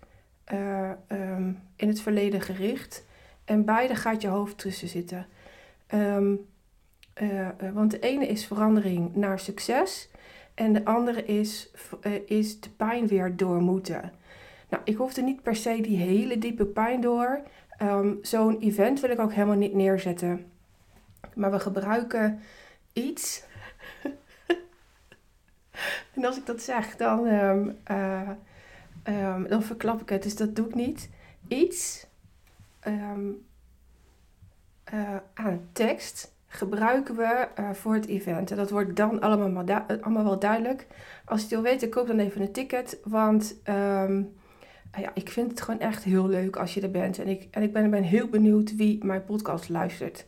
uh, 0.54 0.90
um, 1.08 1.60
in 1.76 1.88
het 1.88 2.02
verleden 2.02 2.42
gericht. 2.42 3.06
En 3.46 3.66
beide 3.66 3.96
gaat 3.96 4.22
je 4.22 4.28
hoofd 4.28 4.58
tussen 4.58 4.88
zitten. 4.88 5.26
Um, 5.94 6.46
uh, 7.22 7.40
uh, 7.40 7.48
want 7.74 7.92
de 7.92 8.00
ene 8.00 8.28
is 8.28 8.46
verandering 8.46 9.16
naar 9.16 9.40
succes 9.40 10.10
en 10.54 10.74
de 10.74 10.86
andere 10.86 11.26
is, 11.26 11.70
is 12.26 12.60
de 12.60 12.70
pijn 12.70 13.08
weer 13.08 13.36
door 13.36 13.62
moeten. 13.62 14.12
Nou, 14.70 14.84
ik 14.86 14.96
hoefde 14.96 15.22
niet 15.22 15.44
per 15.44 15.56
se 15.56 15.82
die 15.82 15.98
hele 15.98 16.38
diepe 16.38 16.66
pijn 16.66 17.02
door. 17.02 17.42
Zo'n 18.22 18.60
event 18.60 19.00
wil 19.00 19.10
ik 19.10 19.20
ook 19.20 19.34
helemaal 19.34 19.56
niet 19.56 19.74
neerzetten. 19.74 20.46
Maar 21.34 21.52
we 21.52 21.60
gebruiken 21.60 22.40
iets. 22.94 23.44
En 26.16 26.26
als 26.26 26.38
ik 26.38 26.46
dat 26.46 26.62
zeg, 26.62 26.96
dan, 26.96 27.26
um, 27.28 27.78
uh, 27.92 28.30
ehm, 29.04 29.48
dan 29.48 29.64
verklap 29.64 30.02
ik 30.02 30.10
het, 30.10 30.24
dus 30.24 30.36
dat 30.36 30.56
doe 30.56 30.68
ik 30.68 30.76
niet. 30.76 31.10
Iets 31.48 32.08
ehm, 32.80 33.30
eh, 34.84 35.16
aan 35.34 35.68
tekst 35.72 36.34
gebruiken 36.48 37.16
we 37.16 37.48
uh, 37.60 37.72
voor 37.72 37.94
het 37.94 38.08
event. 38.08 38.52
En 38.52 38.58
dat 38.58 38.70
wordt 38.70 38.96
dan 38.96 39.22
allemaal, 39.22 39.66
allemaal 40.02 40.24
wel 40.24 40.40
duidelijk. 40.40 40.88
Als 41.26 41.40
je 41.40 41.46
het 41.46 41.56
wil 41.56 41.72
weten, 41.72 41.90
koop 41.90 42.08
dan 42.08 42.20
even 42.20 42.42
een 42.42 42.52
ticket. 42.52 43.00
Want 43.04 43.56
ehm, 43.64 44.24
ja, 44.98 45.12
ik 45.14 45.30
vind 45.30 45.52
het 45.52 45.62
gewoon 45.62 45.80
echt 45.80 46.04
heel 46.04 46.28
leuk 46.28 46.56
als 46.56 46.74
je 46.74 46.82
er 46.82 46.92
bent. 46.92 47.20
En 47.20 47.28
ik, 47.28 47.48
en 47.52 47.62
ik 47.62 47.74
ben, 47.74 47.90
ben 47.90 48.04
heel 48.04 48.28
benieuwd 48.28 48.76
wie 48.76 49.06
mijn 49.06 49.26
podcast 49.26 49.70
luistert. 49.70 50.26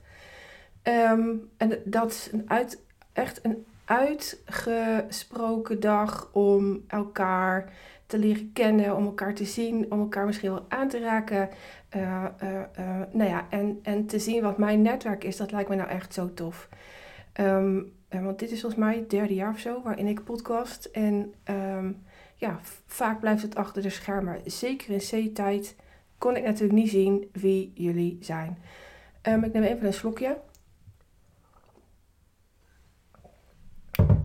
Ehm, 0.81 1.29
en 1.57 1.79
dat 1.85 2.11
is 2.11 2.29
een 2.31 2.47
echt 3.13 3.39
een 3.45 3.65
uitgesproken 3.87 5.79
dag 5.79 6.29
om 6.33 6.83
elkaar 6.87 7.73
te 8.05 8.17
leren 8.17 8.51
kennen, 8.53 8.95
om 8.95 9.05
elkaar 9.05 9.33
te 9.33 9.45
zien, 9.45 9.91
om 9.91 9.99
elkaar 9.99 10.25
misschien 10.25 10.51
wel 10.51 10.65
aan 10.67 10.87
te 10.87 10.99
raken. 10.99 11.49
Uh, 11.95 12.25
uh, 12.43 12.61
nou 13.11 13.29
ja, 13.29 13.47
en, 13.49 13.79
en 13.83 14.05
te 14.05 14.19
zien 14.19 14.41
wat 14.41 14.57
mijn 14.57 14.81
netwerk 14.81 15.23
is, 15.23 15.37
dat 15.37 15.51
lijkt 15.51 15.69
me 15.69 15.75
nou 15.75 15.89
echt 15.89 16.13
zo 16.13 16.33
tof. 16.33 16.69
Um, 17.39 17.95
want 18.09 18.39
dit 18.39 18.51
is 18.51 18.61
volgens 18.61 18.81
mij 18.81 18.95
het 18.95 19.09
derde 19.09 19.33
jaar 19.33 19.51
of 19.51 19.59
zo 19.59 19.81
waarin 19.81 20.07
ik 20.07 20.23
podcast. 20.23 20.85
En 20.85 21.33
um, 21.49 22.03
ja, 22.35 22.59
vaak 22.85 23.19
blijft 23.19 23.41
het 23.41 23.55
achter 23.55 23.81
de 23.81 23.89
schermen. 23.89 24.41
Zeker 24.45 24.91
in 24.91 24.99
C-tijd 25.31 25.75
kon 26.17 26.35
ik 26.35 26.43
natuurlijk 26.43 26.79
niet 26.79 26.89
zien 26.89 27.29
wie 27.31 27.71
jullie 27.75 28.17
zijn. 28.21 28.57
Um, 29.23 29.43
ik 29.43 29.53
neem 29.53 29.63
even 29.63 29.85
een 29.85 29.93
slokje. 29.93 30.37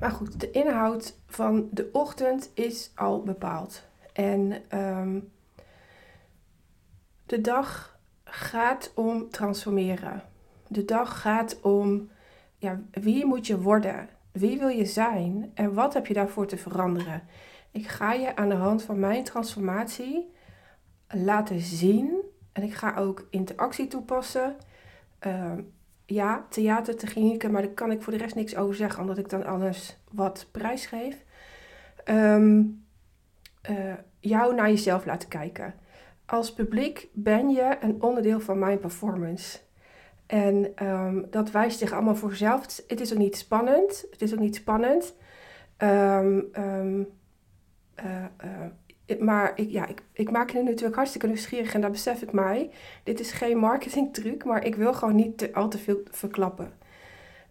Maar 0.02 0.10
goed, 0.10 0.40
de 0.40 0.50
inhoud 0.50 1.18
van 1.26 1.68
de 1.70 1.88
ochtend 1.92 2.50
is 2.54 2.90
al 2.94 3.22
bepaald. 3.22 3.82
En 4.12 4.62
um, 4.78 5.32
de 7.26 7.40
dag 7.40 7.98
gaat 8.24 8.92
om 8.94 9.30
transformeren. 9.30 10.22
De 10.68 10.84
dag 10.84 11.20
gaat 11.20 11.60
om 11.60 12.10
ja, 12.56 12.80
wie 12.90 13.26
moet 13.26 13.46
je 13.46 13.60
worden? 13.60 14.08
Wie 14.32 14.58
wil 14.58 14.68
je 14.68 14.84
zijn? 14.84 15.50
En 15.54 15.74
wat 15.74 15.94
heb 15.94 16.06
je 16.06 16.14
daarvoor 16.14 16.46
te 16.46 16.56
veranderen? 16.56 17.22
Ik 17.70 17.86
ga 17.86 18.12
je 18.12 18.36
aan 18.36 18.48
de 18.48 18.54
hand 18.54 18.82
van 18.82 18.98
mijn 18.98 19.24
transformatie 19.24 20.32
laten 21.08 21.60
zien. 21.60 22.22
En 22.52 22.62
ik 22.62 22.74
ga 22.74 22.96
ook 22.96 23.26
interactie 23.30 23.86
toepassen. 23.86 24.56
Uh, 25.26 25.52
ja, 26.12 26.46
theatertechnieken, 26.48 27.50
maar 27.50 27.62
daar 27.62 27.70
kan 27.70 27.90
ik 27.90 28.02
voor 28.02 28.12
de 28.12 28.18
rest 28.18 28.34
niks 28.34 28.56
over 28.56 28.74
zeggen, 28.74 29.00
omdat 29.00 29.18
ik 29.18 29.28
dan 29.28 29.44
alles 29.44 29.98
wat 30.10 30.46
prijsgeef. 30.50 31.24
Um, 32.04 32.84
uh, 33.70 33.94
jou 34.18 34.54
naar 34.54 34.68
jezelf 34.68 35.04
laten 35.04 35.28
kijken. 35.28 35.74
Als 36.26 36.52
publiek 36.52 37.08
ben 37.12 37.50
je 37.50 37.76
een 37.80 38.02
onderdeel 38.02 38.40
van 38.40 38.58
mijn 38.58 38.78
performance. 38.78 39.58
En 40.26 40.86
um, 40.86 41.26
dat 41.30 41.50
wijst 41.50 41.78
zich 41.78 41.92
allemaal 41.92 42.16
voor 42.16 42.34
zelf. 42.34 42.82
Het 42.86 43.00
is 43.00 43.12
ook 43.12 43.18
niet 43.18 43.36
spannend. 43.36 44.06
Het 44.10 44.22
is 44.22 44.32
ook 44.32 44.38
niet 44.38 44.54
spannend. 44.54 45.14
Um, 45.78 46.50
maar 49.18 49.52
ik, 49.54 49.70
ja, 49.70 49.86
ik, 49.86 50.02
ik 50.12 50.30
maak 50.30 50.50
het 50.50 50.64
natuurlijk 50.64 50.94
hartstikke 50.94 51.26
nieuwsgierig 51.26 51.74
en 51.74 51.80
dat 51.80 51.92
besef 51.92 52.22
ik 52.22 52.32
mij. 52.32 52.70
Dit 53.02 53.20
is 53.20 53.32
geen 53.32 53.58
marketingtruc, 53.58 54.44
maar 54.44 54.64
ik 54.64 54.74
wil 54.74 54.94
gewoon 54.94 55.14
niet 55.14 55.38
te, 55.38 55.54
al 55.54 55.68
te 55.68 55.78
veel 55.78 56.00
verklappen. 56.10 56.72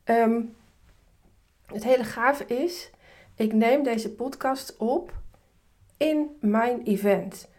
Um, 0.05 0.55
het 1.65 1.83
hele 1.83 2.03
gave 2.03 2.45
is, 2.45 2.89
ik 3.35 3.53
neem 3.53 3.83
deze 3.83 4.11
podcast 4.11 4.77
op 4.77 5.13
in 5.97 6.37
mijn 6.39 6.81
event. 6.83 7.49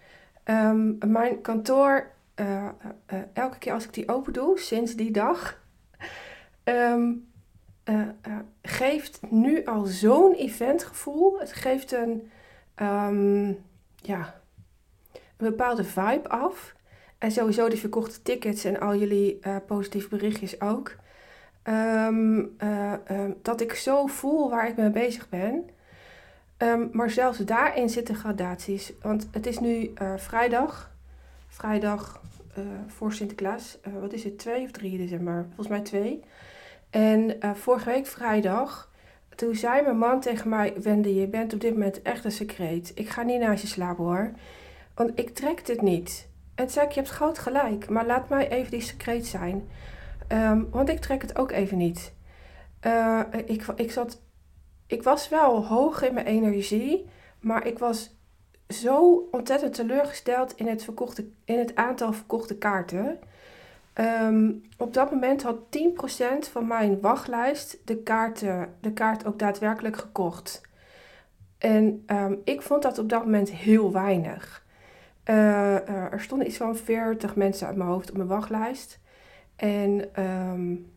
Um, 0.44 0.98
mijn 1.06 1.40
kantoor, 1.40 2.10
uh, 2.36 2.68
uh, 3.12 3.18
elke 3.32 3.58
keer 3.58 3.72
als 3.72 3.84
ik 3.84 3.94
die 3.94 4.08
open 4.08 4.32
doe, 4.32 4.58
sinds 4.58 4.94
die 4.94 5.10
dag, 5.10 5.60
um, 6.64 7.30
geeft 8.62 9.20
nu 9.30 9.64
al 9.64 9.84
zo'n 9.84 10.32
eventgevoel. 10.34 11.38
Het 11.40 11.52
geeft 11.52 11.92
een 11.92 12.30
ja, 14.02 14.40
een 15.12 15.20
bepaalde 15.48 15.84
vibe 15.84 16.28
af. 16.28 16.74
En 17.18 17.30
sowieso 17.30 17.68
de 17.68 17.76
verkochte 17.76 18.22
tickets 18.22 18.64
en 18.64 18.80
al 18.80 18.96
jullie 18.96 19.38
uh, 19.46 19.56
positieve 19.66 20.08
berichtjes 20.08 20.60
ook. 20.60 20.96
Um, 21.64 22.56
uh, 22.62 22.92
um, 23.10 23.36
dat 23.42 23.60
ik 23.60 23.74
zo 23.74 24.06
voel 24.06 24.50
waar 24.50 24.68
ik 24.68 24.76
mee 24.76 24.90
bezig 24.90 25.28
ben. 25.28 25.70
maar 26.92 27.10
zelfs 27.10 27.38
daarin 27.38 27.88
zitten 27.88 28.14
gradaties. 28.14 28.92
Want 29.02 29.28
het 29.30 29.46
is 29.46 29.58
nu 29.58 29.92
uh, 30.02 30.16
vrijdag. 30.16 30.90
Vrijdag 31.48 32.20
voor 32.86 33.12
Sinterklaas. 33.12 33.78
wat 34.00 34.12
is 34.12 34.24
het? 34.24 34.38
2 34.38 34.64
of 34.64 34.70
3 34.70 34.98
december? 34.98 35.44
Volgens 35.46 35.68
mij 35.68 35.80
2. 35.80 36.24
En 36.90 37.38
vorige 37.54 37.90
week 37.90 38.06
vrijdag 38.06 38.91
toen 39.34 39.54
zei 39.54 39.82
mijn 39.82 39.98
man 39.98 40.20
tegen 40.20 40.48
mij: 40.48 40.74
Wende, 40.82 41.14
je 41.14 41.26
bent 41.26 41.52
op 41.52 41.60
dit 41.60 41.72
moment 41.72 42.02
echt 42.02 42.24
een 42.24 42.32
secreet. 42.32 42.92
Ik 42.94 43.08
ga 43.08 43.22
niet 43.22 43.40
naast 43.40 43.62
je 43.62 43.68
slapen 43.68 44.04
hoor. 44.04 44.30
Want 44.94 45.10
ik 45.14 45.34
trek 45.34 45.66
dit 45.66 45.82
niet. 45.82 46.28
En 46.54 46.70
zei 46.70 46.86
ik: 46.86 46.92
Je 46.92 47.00
hebt 47.00 47.12
groot 47.12 47.38
gelijk, 47.38 47.88
maar 47.88 48.06
laat 48.06 48.28
mij 48.28 48.48
even 48.48 48.70
die 48.70 48.80
secreet 48.80 49.26
zijn. 49.26 49.68
Um, 50.28 50.68
want 50.70 50.88
ik 50.88 51.00
trek 51.00 51.22
het 51.22 51.38
ook 51.38 51.50
even 51.50 51.78
niet. 51.78 52.12
Uh, 52.86 53.20
ik, 53.44 53.66
ik, 53.76 53.92
zat, 53.92 54.20
ik 54.86 55.02
was 55.02 55.28
wel 55.28 55.66
hoog 55.66 56.02
in 56.02 56.14
mijn 56.14 56.26
energie, 56.26 57.08
maar 57.40 57.66
ik 57.66 57.78
was 57.78 58.16
zo 58.68 59.28
ontzettend 59.30 59.74
teleurgesteld 59.74 60.56
in 60.56 60.66
het, 60.66 60.84
verkochte, 60.84 61.28
in 61.44 61.58
het 61.58 61.74
aantal 61.74 62.12
verkochte 62.12 62.56
kaarten. 62.56 63.18
Um, 64.00 64.62
op 64.78 64.94
dat 64.94 65.10
moment 65.10 65.42
had 65.42 65.56
10% 65.56 66.50
van 66.50 66.66
mijn 66.66 67.00
wachtlijst 67.00 67.78
de, 67.84 67.96
kaarten, 67.96 68.74
de 68.80 68.92
kaart 68.92 69.26
ook 69.26 69.38
daadwerkelijk 69.38 69.96
gekocht. 69.96 70.60
En 71.58 72.04
um, 72.06 72.40
ik 72.44 72.62
vond 72.62 72.82
dat 72.82 72.98
op 72.98 73.08
dat 73.08 73.24
moment 73.24 73.50
heel 73.50 73.92
weinig. 73.92 74.64
Uh, 75.24 75.36
uh, 75.36 76.12
er 76.12 76.20
stonden 76.20 76.46
iets 76.46 76.56
van 76.56 76.76
40 76.76 77.36
mensen 77.36 77.66
uit 77.66 77.76
mijn 77.76 77.88
hoofd 77.88 78.10
op 78.10 78.16
mijn 78.16 78.28
wachtlijst. 78.28 79.00
En 79.56 80.22
um, 80.22 80.92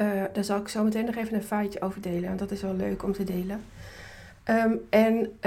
uh, 0.00 0.22
daar 0.32 0.44
zal 0.44 0.58
ik 0.58 0.68
zo 0.68 0.84
meteen 0.84 1.04
nog 1.04 1.14
even 1.14 1.34
een 1.34 1.42
feitje 1.42 1.80
over 1.80 2.00
delen. 2.00 2.28
Want 2.28 2.38
dat 2.38 2.50
is 2.50 2.62
wel 2.62 2.74
leuk 2.74 3.02
om 3.02 3.12
te 3.12 3.24
delen. 3.24 3.64
En 4.90 5.40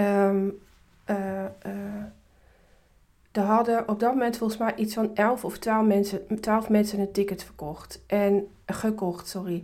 er 3.37 3.43
hadden 3.43 3.89
op 3.89 3.99
dat 3.99 4.11
moment 4.11 4.37
volgens 4.37 4.59
mij 4.59 4.75
iets 4.75 4.93
van 4.93 5.15
11 5.15 5.45
of 5.45 5.57
12 5.57 5.85
mensen, 5.85 6.39
12 6.39 6.69
mensen 6.69 6.99
een 6.99 7.11
ticket 7.11 7.43
verkocht. 7.43 8.01
En 8.07 8.47
gekocht, 8.65 9.27
sorry. 9.27 9.63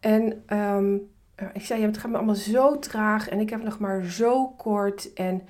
En 0.00 0.42
um, 0.58 1.10
ik 1.52 1.64
zei, 1.64 1.80
ja, 1.80 1.86
het 1.86 1.98
gaat 1.98 2.10
me 2.10 2.16
allemaal 2.16 2.34
zo 2.34 2.78
traag 2.78 3.28
en 3.28 3.40
ik 3.40 3.50
heb 3.50 3.62
nog 3.62 3.78
maar 3.78 4.04
zo 4.04 4.46
kort. 4.48 5.12
En 5.12 5.42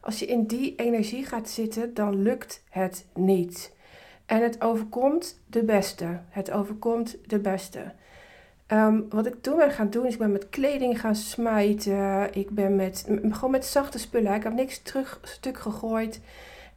als 0.00 0.18
je 0.18 0.26
in 0.26 0.46
die 0.46 0.74
energie 0.76 1.26
gaat 1.26 1.48
zitten, 1.48 1.94
dan 1.94 2.22
lukt 2.22 2.62
het 2.70 3.06
niet. 3.14 3.72
En 4.26 4.42
het 4.42 4.60
overkomt 4.60 5.40
de 5.46 5.64
beste. 5.64 6.20
Het 6.28 6.50
overkomt 6.50 7.16
de 7.26 7.38
beste. 7.38 7.92
Um, 8.68 9.06
wat 9.08 9.26
ik 9.26 9.34
toen 9.40 9.56
ben 9.56 9.70
gaan 9.70 9.90
doen, 9.90 10.06
is 10.06 10.12
ik 10.12 10.18
ben 10.18 10.32
met 10.32 10.48
kleding 10.48 11.00
gaan 11.00 11.16
smijten. 11.16 12.34
Ik 12.34 12.50
ben 12.50 12.76
met, 12.76 13.06
gewoon 13.30 13.50
met 13.50 13.64
zachte 13.64 13.98
spullen. 13.98 14.34
Ik 14.34 14.42
heb 14.42 14.52
niks 14.52 14.78
terug 14.82 15.20
stuk 15.22 15.58
gegooid. 15.58 16.20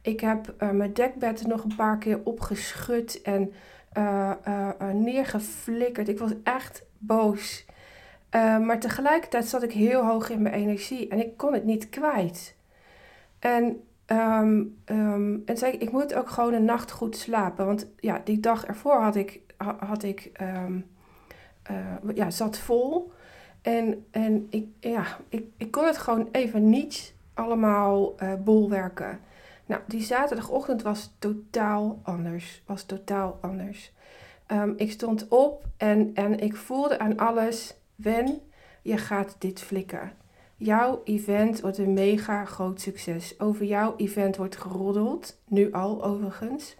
Ik 0.06 0.20
heb 0.20 0.54
uh, 0.62 0.70
mijn 0.70 0.92
dekbed 0.92 1.46
nog 1.46 1.64
een 1.64 1.76
paar 1.76 1.98
keer 1.98 2.20
opgeschud 2.24 3.22
en 3.22 3.52
uh, 3.98 4.30
uh, 4.48 4.90
neergeflikkerd. 4.92 6.08
Ik 6.08 6.18
was 6.18 6.30
echt 6.42 6.82
boos. 6.98 7.66
maar 8.30 8.80
tegelijkertijd 8.80 9.46
zat 9.46 9.62
ik 9.62 9.72
heel 9.72 10.04
hoog 10.04 10.30
in 10.30 10.42
mijn 10.42 10.54
energie 10.54 11.08
en 11.08 11.18
ik 11.18 11.36
kon 11.36 11.52
het 11.52 11.64
niet 11.64 11.88
kwijt. 11.88 12.54
En, 13.38 13.82
um, 14.06 14.78
um, 14.86 15.42
en 15.46 15.56
zei 15.56 15.72
ik, 15.72 15.82
ik 15.82 15.92
moet 15.92 16.14
ook 16.14 16.30
gewoon 16.30 16.52
een 16.52 16.64
nacht 16.64 16.90
goed 16.90 17.16
slapen. 17.16 17.66
Want 17.66 17.86
ja, 18.00 18.20
die 18.24 18.40
dag 18.40 18.66
ervoor 18.66 19.00
had 19.00 19.16
ik, 19.16 19.40
had 19.78 20.02
ik 20.02 20.30
um, 20.40 20.86
ja, 22.14 22.30
zat 22.30 22.58
vol. 22.58 23.12
En, 23.62 24.06
en 24.10 24.46
ik, 24.50 24.66
ja, 24.80 25.04
ik, 25.28 25.44
ik 25.56 25.70
kon 25.70 25.84
het 25.84 25.98
gewoon 25.98 26.28
even 26.32 26.68
niet 26.68 27.14
allemaal 27.34 28.14
bolwerken. 28.44 29.25
Nou, 29.66 29.82
die 29.86 30.02
zaterdagochtend 30.02 30.82
was 30.82 31.14
totaal 31.18 32.00
anders. 32.02 32.62
Was 32.66 32.84
totaal 32.84 33.38
anders. 33.40 33.92
Um, 34.52 34.74
ik 34.76 34.90
stond 34.90 35.28
op 35.28 35.64
en, 35.76 36.10
en 36.14 36.38
ik 36.38 36.56
voelde 36.56 36.98
aan 36.98 37.16
alles, 37.16 37.74
Wen, 37.94 38.40
je 38.82 38.96
gaat 38.96 39.36
dit 39.38 39.60
flikken. 39.60 40.12
Jouw 40.56 41.00
event 41.04 41.60
wordt 41.60 41.78
een 41.78 41.92
mega 41.92 42.44
groot 42.44 42.80
succes. 42.80 43.40
Over 43.40 43.64
jouw 43.64 43.94
event 43.96 44.36
wordt 44.36 44.56
geroddeld, 44.56 45.38
nu 45.48 45.72
al 45.72 46.04
overigens. 46.04 46.76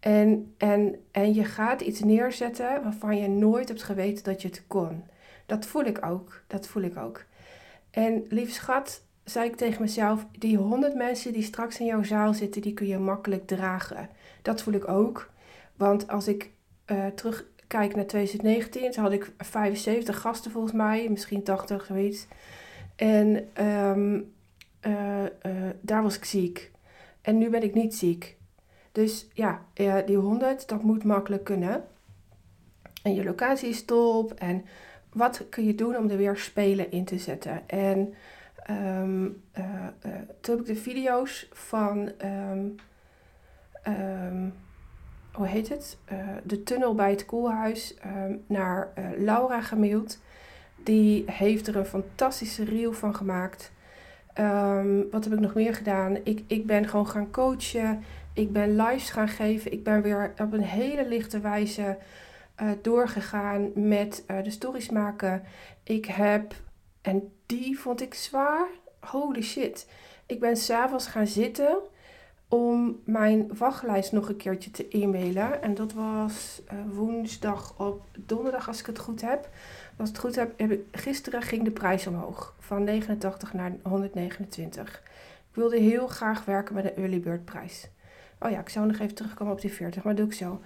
En, 0.00 0.54
en, 0.58 1.04
en 1.10 1.34
je 1.34 1.44
gaat 1.44 1.80
iets 1.80 2.00
neerzetten 2.00 2.82
waarvan 2.82 3.16
je 3.16 3.28
nooit 3.28 3.68
hebt 3.68 3.82
geweten 3.82 4.24
dat 4.24 4.42
je 4.42 4.48
het 4.48 4.64
kon. 4.66 5.04
Dat 5.46 5.66
voel 5.66 5.84
ik 5.84 6.06
ook. 6.06 6.42
Dat 6.46 6.66
voel 6.66 6.82
ik 6.82 6.96
ook. 6.96 7.24
En 7.90 8.24
lief 8.28 8.52
schat, 8.52 9.04
zei 9.30 9.48
ik 9.48 9.56
tegen 9.56 9.82
mezelf: 9.82 10.26
die 10.38 10.56
100 10.56 10.94
mensen 10.94 11.32
die 11.32 11.42
straks 11.42 11.80
in 11.80 11.86
jouw 11.86 12.02
zaal 12.02 12.34
zitten, 12.34 12.62
die 12.62 12.74
kun 12.74 12.86
je 12.86 12.98
makkelijk 12.98 13.46
dragen. 13.46 14.08
Dat 14.42 14.62
voel 14.62 14.74
ik 14.74 14.88
ook. 14.88 15.30
Want 15.76 16.08
als 16.08 16.28
ik 16.28 16.50
uh, 16.86 17.06
terugkijk 17.06 17.94
naar 17.94 18.06
2019, 18.06 18.90
toen 18.90 19.02
had 19.02 19.12
ik 19.12 19.32
75 19.38 20.20
gasten 20.20 20.50
volgens 20.50 20.72
mij, 20.72 21.08
misschien 21.10 21.42
80, 21.42 21.84
zoiets. 21.84 22.26
En 22.96 23.48
um, 23.66 24.32
uh, 24.86 25.24
daar 25.80 26.02
was 26.02 26.16
ik 26.16 26.24
ziek. 26.24 26.70
En 27.22 27.38
nu 27.38 27.50
ben 27.50 27.62
ik 27.62 27.74
niet 27.74 27.94
ziek. 27.94 28.36
Dus 28.92 29.28
ja, 29.34 29.62
die 30.06 30.16
100, 30.16 30.68
dat 30.68 30.82
moet 30.82 31.04
makkelijk 31.04 31.44
kunnen. 31.44 31.84
En 33.02 33.14
je 33.14 33.24
locatie 33.24 33.68
is 33.68 33.84
top. 33.84 34.32
En 34.32 34.64
wat 35.12 35.44
kun 35.48 35.64
je 35.64 35.74
doen 35.74 35.96
om 35.96 36.10
er 36.10 36.16
weer 36.16 36.36
spelen 36.36 36.90
in 36.90 37.04
te 37.04 37.18
zetten? 37.18 37.68
En 37.68 38.14
um, 38.70 39.42
toen 40.40 40.56
heb 40.56 40.60
ik 40.60 40.74
de 40.74 40.80
video's 40.80 41.48
van, 41.52 42.12
um, 42.24 42.74
um, 43.86 44.54
hoe 45.32 45.46
heet 45.46 45.68
het? 45.68 45.98
Uh, 46.12 46.18
de 46.44 46.62
tunnel 46.62 46.94
bij 46.94 47.10
het 47.10 47.26
koelhuis 47.26 47.94
naar 48.46 48.92
Laura 49.18 49.60
gemaild. 49.60 50.18
Die 50.84 51.24
heeft 51.26 51.66
er 51.66 51.76
een 51.76 51.84
fantastische 51.84 52.64
reel 52.64 52.92
van 52.92 53.14
gemaakt. 53.14 53.72
wat 55.10 55.24
heb 55.24 55.32
ik 55.32 55.40
nog 55.40 55.54
meer 55.54 55.74
gedaan? 55.74 56.16
Ik, 56.24 56.44
ik 56.46 56.66
ben 56.66 56.88
gewoon 56.88 57.08
gaan 57.08 57.30
coachen. 57.30 58.02
Ik 58.32 58.52
ben 58.52 58.76
lives 58.76 59.10
gaan 59.10 59.28
geven. 59.28 59.72
Ik 59.72 59.84
ben 59.84 60.02
weer 60.02 60.32
op 60.38 60.52
een 60.52 60.62
hele 60.62 61.08
lichte 61.08 61.40
wijze 61.40 61.98
doorgegaan 62.82 63.70
met 63.74 64.24
de 64.42 64.50
stories 64.50 64.90
maken. 64.90 65.42
Ik 65.82 66.04
heb, 66.04 66.54
en 67.02 67.32
die 67.46 67.78
vond 67.78 68.00
ik 68.00 68.14
zwaar, 68.14 68.66
holy 69.00 69.42
shit. 69.42 69.88
Ik 70.26 70.40
ben 70.40 70.56
s'avonds 70.56 71.06
gaan 71.06 71.26
zitten 71.26 71.78
om 72.48 73.00
mijn 73.04 73.56
wachtlijst 73.56 74.12
nog 74.12 74.28
een 74.28 74.36
keertje 74.36 74.70
te 74.70 74.86
e-mailen. 74.90 75.62
En 75.62 75.74
dat 75.74 75.92
was 75.92 76.62
uh, 76.72 76.78
woensdag 76.94 77.78
op 77.78 78.04
donderdag, 78.18 78.68
als 78.68 78.80
ik 78.80 78.86
het 78.86 78.98
goed 78.98 79.20
heb. 79.20 79.48
Als 79.96 80.08
ik 80.08 80.14
het 80.14 80.24
goed 80.24 80.34
heb, 80.34 80.58
heb 80.58 80.70
ik, 80.70 80.80
gisteren 80.92 81.42
ging 81.42 81.64
de 81.64 81.70
prijs 81.70 82.06
omhoog. 82.06 82.54
Van 82.58 82.84
89 82.84 83.52
naar 83.52 83.72
129. 83.82 85.02
Ik 85.50 85.56
wilde 85.56 85.78
heel 85.78 86.06
graag 86.06 86.44
werken 86.44 86.74
met 86.74 86.84
een 86.84 86.96
early 86.96 87.20
bird 87.20 87.44
prijs. 87.44 87.88
Oh 88.38 88.50
ja, 88.50 88.60
ik 88.60 88.68
zou 88.68 88.86
nog 88.86 88.98
even 88.98 89.14
terugkomen 89.14 89.52
op 89.52 89.60
die 89.60 89.72
40, 89.72 90.04
maar 90.04 90.14
doe 90.14 90.26
ik 90.26 90.32
zo. 90.32 90.60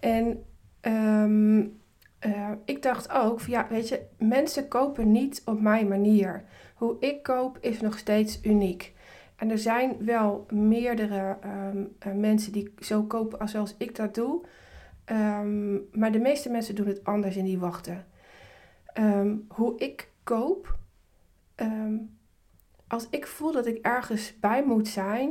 En 0.00 0.44
um, 0.82 1.80
uh, 2.20 2.50
ik 2.64 2.82
dacht 2.82 3.12
ook, 3.12 3.40
ja, 3.40 3.66
weet 3.68 3.88
je, 3.88 4.06
mensen 4.18 4.68
kopen 4.68 5.10
niet 5.10 5.42
op 5.44 5.60
mijn 5.60 5.88
manier. 5.88 6.44
Hoe 6.74 6.96
ik 7.00 7.22
koop 7.22 7.58
is 7.60 7.80
nog 7.80 7.98
steeds 7.98 8.38
uniek. 8.42 8.94
En 9.36 9.50
er 9.50 9.58
zijn 9.58 10.04
wel 10.04 10.46
meerdere 10.50 11.36
um, 11.44 11.96
uh, 12.06 12.12
mensen 12.12 12.52
die 12.52 12.74
zo 12.78 13.02
kopen 13.02 13.38
als 13.38 13.50
zoals 13.50 13.74
ik 13.78 13.94
dat 13.94 14.14
doe. 14.14 14.44
Um, 15.06 15.88
maar 15.92 16.12
de 16.12 16.18
meeste 16.18 16.50
mensen 16.50 16.74
doen 16.74 16.86
het 16.86 17.04
anders 17.04 17.36
in 17.36 17.44
die 17.44 17.58
wachten. 17.58 18.06
hoe 19.48 19.78
ik 19.78 20.10
koop, 20.22 20.78
als 22.86 23.06
ik 23.10 23.26
voel 23.26 23.52
dat 23.52 23.66
ik 23.66 23.86
ergens 23.86 24.38
bij 24.40 24.64
moet 24.64 24.88
zijn, 24.88 25.30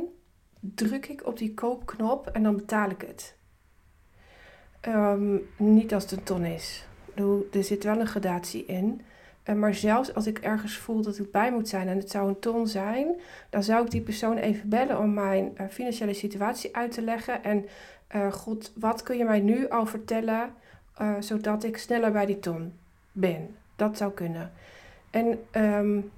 druk 0.60 1.06
ik 1.06 1.26
op 1.26 1.38
die 1.38 1.54
koopknop 1.54 2.26
en 2.26 2.42
dan 2.42 2.56
betaal 2.56 2.90
ik 2.90 3.00
het. 3.00 3.36
Um, 4.88 5.48
niet 5.56 5.94
als 5.94 6.02
het 6.02 6.12
een 6.12 6.22
ton 6.22 6.44
is. 6.44 6.86
Er 7.52 7.64
zit 7.64 7.84
wel 7.84 8.00
een 8.00 8.06
gradatie 8.06 8.64
in. 8.66 9.00
Uh, 9.44 9.54
maar 9.54 9.74
zelfs 9.74 10.14
als 10.14 10.26
ik 10.26 10.38
ergens 10.38 10.76
voel 10.76 11.02
dat 11.02 11.18
ik 11.18 11.30
bij 11.30 11.52
moet 11.52 11.68
zijn 11.68 11.88
en 11.88 11.98
het 11.98 12.10
zou 12.10 12.28
een 12.28 12.38
ton 12.38 12.66
zijn, 12.66 13.06
dan 13.50 13.62
zou 13.62 13.84
ik 13.84 13.90
die 13.90 14.00
persoon 14.00 14.36
even 14.36 14.68
bellen 14.68 14.98
om 14.98 15.14
mijn 15.14 15.52
uh, 15.60 15.66
financiële 15.70 16.14
situatie 16.14 16.76
uit 16.76 16.92
te 16.92 17.02
leggen. 17.02 17.44
En 17.44 17.66
uh, 18.14 18.34
wat 18.74 19.02
kun 19.02 19.16
je 19.16 19.24
mij 19.24 19.40
nu 19.40 19.68
al 19.68 19.86
vertellen, 19.86 20.50
zodat 21.20 21.64
ik 21.64 21.78
sneller 21.78 22.12
bij 22.12 22.26
die 22.26 22.38
ton 22.38 22.72
ben? 23.12 23.56
Dat 23.76 23.96
zou 23.96 24.12
kunnen. 24.12 24.52
En 25.10 25.38
um, 25.62 26.10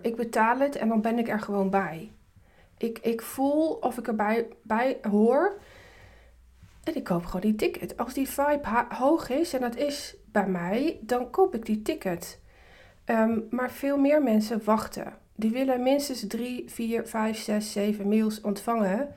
ik 0.00 0.16
betaal 0.16 0.58
het 0.58 0.76
en 0.76 0.88
dan 0.88 1.00
ben 1.00 1.18
ik 1.18 1.28
er 1.28 1.40
gewoon 1.40 1.70
bij. 1.70 2.10
Ik, 2.78 2.98
ik 2.98 3.22
voel 3.22 3.72
of 3.72 3.98
ik 3.98 4.06
erbij 4.06 4.46
bij 4.62 4.98
hoor. 5.10 5.58
En 6.86 6.96
ik 6.96 7.04
koop 7.04 7.24
gewoon 7.24 7.40
die 7.40 7.54
ticket. 7.54 7.96
Als 7.96 8.14
die 8.14 8.28
vibe 8.28 8.86
hoog 8.88 9.30
is, 9.30 9.52
en 9.52 9.60
dat 9.60 9.76
is 9.76 10.16
bij 10.32 10.46
mij, 10.46 10.98
dan 11.00 11.30
koop 11.30 11.54
ik 11.54 11.66
die 11.66 11.82
ticket. 11.82 12.40
Um, 13.04 13.46
maar 13.50 13.70
veel 13.70 13.98
meer 13.98 14.22
mensen 14.22 14.64
wachten. 14.64 15.12
Die 15.34 15.50
willen 15.50 15.82
minstens 15.82 16.26
3, 16.26 16.64
4, 16.66 17.06
5, 17.06 17.38
6, 17.38 17.72
7 17.72 18.08
mails 18.08 18.40
ontvangen 18.40 19.08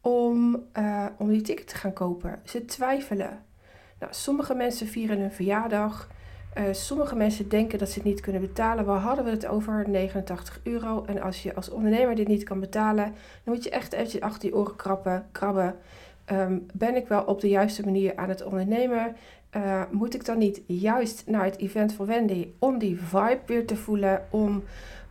om, 0.00 0.64
uh, 0.78 1.06
om 1.18 1.28
die 1.28 1.40
ticket 1.40 1.68
te 1.68 1.74
gaan 1.74 1.92
kopen. 1.92 2.40
Ze 2.44 2.64
twijfelen. 2.64 3.44
Nou, 3.98 4.12
sommige 4.14 4.54
mensen 4.54 4.86
vieren 4.86 5.20
hun 5.20 5.32
verjaardag. 5.32 6.08
Uh, 6.58 6.64
sommige 6.72 7.16
mensen 7.16 7.48
denken 7.48 7.78
dat 7.78 7.88
ze 7.88 7.94
het 7.94 8.04
niet 8.04 8.20
kunnen 8.20 8.40
betalen. 8.40 8.84
Waar 8.84 9.00
hadden 9.00 9.24
we 9.24 9.30
het 9.30 9.46
over? 9.46 9.88
89 9.88 10.60
euro. 10.62 11.04
En 11.04 11.20
als 11.20 11.42
je 11.42 11.54
als 11.54 11.70
ondernemer 11.70 12.14
dit 12.14 12.28
niet 12.28 12.44
kan 12.44 12.60
betalen, 12.60 13.14
dan 13.44 13.54
moet 13.54 13.64
je 13.64 13.70
echt 13.70 13.92
eventjes 13.92 14.20
achter 14.20 14.48
je 14.48 14.54
oren 14.54 14.76
krabben. 15.32 15.76
Um, 16.32 16.66
ben 16.74 16.96
ik 16.96 17.08
wel 17.08 17.22
op 17.22 17.40
de 17.40 17.48
juiste 17.48 17.84
manier 17.84 18.16
aan 18.16 18.28
het 18.28 18.42
ondernemen? 18.42 19.16
Uh, 19.56 19.82
moet 19.90 20.14
ik 20.14 20.24
dan 20.24 20.38
niet 20.38 20.60
juist 20.66 21.22
naar 21.26 21.44
het 21.44 21.58
event 21.58 21.92
van 21.92 22.06
Wendy 22.06 22.48
om 22.58 22.78
die 22.78 23.00
vibe 23.00 23.40
weer 23.46 23.66
te 23.66 23.76
voelen? 23.76 24.26
Om, 24.30 24.64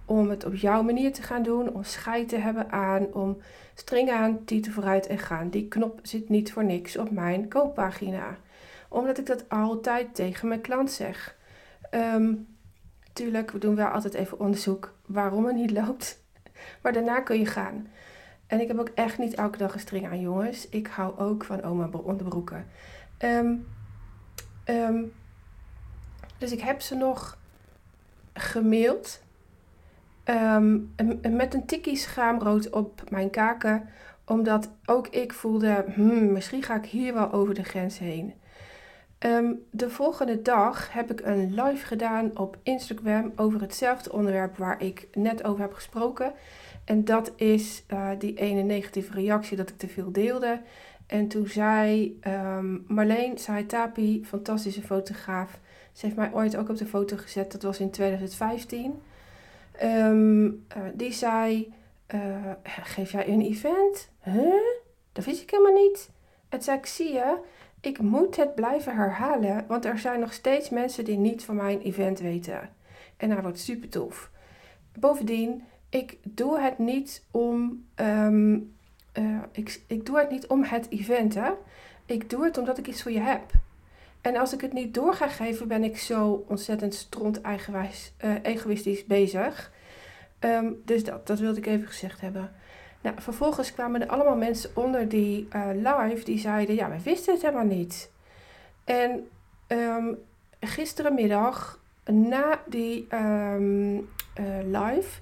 om 0.06 0.30
het 0.30 0.46
op 0.46 0.56
jouw 0.56 0.82
manier 0.82 1.14
te 1.14 1.22
gaan 1.22 1.44
doen? 1.44 1.74
Om 1.74 1.84
scheid 1.84 2.30
te 2.30 2.38
hebben 2.38 2.72
aan? 2.72 3.14
Om 3.14 3.38
string 3.74 4.12
aan, 4.12 4.46
tieten 4.46 4.72
vooruit 4.72 5.08
en 5.08 5.18
gaan? 5.18 5.50
Die 5.50 5.68
knop 5.68 6.00
zit 6.02 6.30
niet 6.30 6.52
voor 6.52 6.66
niks 6.66 6.98
op 6.98 7.12
mijn 7.12 7.50
kooppagina. 7.50 8.38
Omdat 8.90 9.18
ik 9.18 9.26
dat 9.26 9.50
altijd 9.50 10.16
tegen 10.16 10.48
mijn 10.48 10.62
klant 10.62 10.92
zeg. 10.92 11.38
Um, 11.92 12.48
tuurlijk, 13.14 13.52
we 13.52 13.60
doen 13.60 13.76
wel 13.76 13.88
altijd 13.88 14.14
even 14.14 14.40
onderzoek 14.40 14.94
waarom 15.06 15.46
het 15.46 15.56
niet 15.56 15.72
loopt. 15.72 16.20
Maar 16.82 16.94
daarna 16.94 17.20
kun 17.22 17.40
je 17.40 17.46
gaan. 17.46 17.88
En 18.48 18.60
ik 18.60 18.68
heb 18.68 18.80
ook 18.80 18.92
echt 18.96 19.18
niet 19.18 19.34
elke 19.34 19.58
dag 19.58 19.74
een 19.74 19.80
string 19.80 20.06
aan, 20.06 20.20
jongens. 20.20 20.70
Ik 20.70 20.88
hou 20.88 21.18
ook 21.18 21.44
van 21.44 21.64
oma 21.64 21.90
onderbroeken. 21.92 22.68
Um, 23.20 23.68
um, 24.66 25.14
dus 26.38 26.52
ik 26.52 26.60
heb 26.60 26.82
ze 26.82 26.96
nog 26.96 27.38
gemaild. 28.34 29.22
Um, 30.26 30.94
met 31.22 31.54
een 31.54 31.66
tikkie 31.66 31.96
schaamrood 31.96 32.70
op 32.70 33.10
mijn 33.10 33.30
kaken. 33.30 33.90
Omdat 34.26 34.70
ook 34.86 35.08
ik 35.08 35.34
voelde, 35.34 35.86
hmm, 35.94 36.32
misschien 36.32 36.64
ga 36.64 36.76
ik 36.76 36.86
hier 36.86 37.14
wel 37.14 37.32
over 37.32 37.54
de 37.54 37.64
grens 37.64 38.00
heen. 38.00 38.34
de 39.72 39.90
volgende 39.90 40.42
dag 40.42 40.94
heb 40.94 41.12
ik 41.12 41.22
een 41.26 41.54
live 41.62 41.86
gedaan 41.86 42.38
op 42.38 42.58
Instagram 42.64 43.32
over 43.36 43.62
hetzelfde 43.62 44.12
onderwerp 44.12 44.58
waar 44.58 44.82
ik 44.82 45.08
net 45.14 45.44
over 45.44 45.62
heb 45.62 45.74
gesproken. 45.74 46.34
En 46.88 47.06
dat 47.06 47.32
is 47.36 47.84
uh, 47.88 48.10
die 48.18 48.34
ene 48.34 48.62
negatieve 48.62 49.14
reactie 49.14 49.58
dat 49.58 49.70
ik 49.70 49.78
te 49.78 49.88
veel 49.88 50.12
deelde. 50.12 50.62
En 51.08 51.28
toen 51.28 51.48
zei 51.48 52.20
um, 52.28 52.84
Marleen 52.88 53.38
Saitapi, 53.38 54.26
fantastische 54.26 54.82
fotograaf, 54.82 55.60
ze 55.92 56.06
heeft 56.06 56.18
mij 56.18 56.34
ooit 56.34 56.56
ook 56.58 56.70
op 56.70 56.78
de 56.78 56.86
foto 56.86 57.18
gezet, 57.18 57.52
dat 57.52 57.62
was 57.62 57.80
in 57.80 57.92
2015. 57.92 59.02
Um, 59.84 60.46
uh, 60.46 60.58
die 60.94 61.12
zei, 61.12 61.74
uh, 62.14 62.52
geef 62.64 63.12
jij 63.12 63.28
een 63.28 63.42
event? 63.42 64.10
Dat 65.14 65.26
wist 65.26 65.42
ik 65.42 65.50
helemaal 65.50 65.84
niet. 65.84 66.10
En 66.50 66.62
zei 66.62 66.78
ik, 66.78 66.86
zie 66.86 67.14
je, 67.14 67.38
ik 67.82 68.00
moet 68.00 68.36
het 68.36 68.56
blijven 68.56 68.96
herhalen, 68.96 69.66
want 69.68 69.86
er 69.86 70.00
zijn 70.00 70.20
nog 70.20 70.34
steeds 70.34 70.70
mensen 70.70 71.06
die 71.06 71.18
niet 71.18 71.44
van 71.44 71.56
mijn 71.56 71.82
event 71.82 72.20
weten. 72.20 72.70
En 73.18 73.32
hij 73.32 73.42
wordt 73.42 73.60
super 73.60 73.90
tof. 73.90 74.32
Bovendien, 75.00 75.64
ik 75.90 76.18
doe 76.24 76.60
het 76.60 76.78
niet 76.78 77.24
om. 77.32 77.86
Um, 77.96 78.76
uh, 79.14 79.40
ik, 79.52 79.82
ik 79.88 80.06
doe 80.06 80.20
het 80.20 80.30
niet 80.30 80.48
om 80.48 80.64
het 80.64 80.90
event, 80.90 81.34
hè. 81.34 81.52
Ik 82.06 82.30
doe 82.30 82.44
het 82.44 82.58
omdat 82.58 82.78
ik 82.78 82.88
iets 82.88 83.02
voor 83.02 83.12
je 83.12 83.20
heb. 83.20 83.52
En 84.22 84.36
als 84.36 84.54
ik 84.54 84.62
het 84.62 84.74
niet 84.74 84.94
door 84.94 85.14
ga 85.14 85.28
geven, 85.28 85.68
ben 85.68 85.84
ik 85.84 85.98
zo 85.98 86.46
ontzettend 86.48 86.94
stront 86.94 87.42
eigenwijs, 87.42 88.14
uh, 88.24 88.34
egoïstisch 88.42 89.06
bezig. 89.06 89.72
Um, 90.40 90.82
dus 90.86 91.04
dat, 91.04 91.28
dat 91.28 91.40
wilde 91.40 91.58
ik 91.58 91.66
even 91.66 91.88
gezegd 91.88 92.22
hebben. 92.22 92.52
Nou, 93.02 93.16
vervolgens 93.22 93.74
kwamen 93.74 94.02
er 94.02 94.08
allemaal 94.08 94.36
mensen 94.36 94.70
onder 94.74 95.10
die 95.10 95.48
uh, 95.56 95.68
live 95.74 96.24
die 96.24 96.40
zeiden: 96.40 96.76
Ja, 96.76 96.90
we 96.90 97.02
wisten 97.04 97.34
het 97.34 97.42
helemaal 97.42 97.66
niet. 97.66 98.12
En 98.84 99.28
um, 99.68 100.18
gisterenmiddag, 100.60 101.80
na 102.06 102.62
die 102.66 103.08
live, 104.64 105.20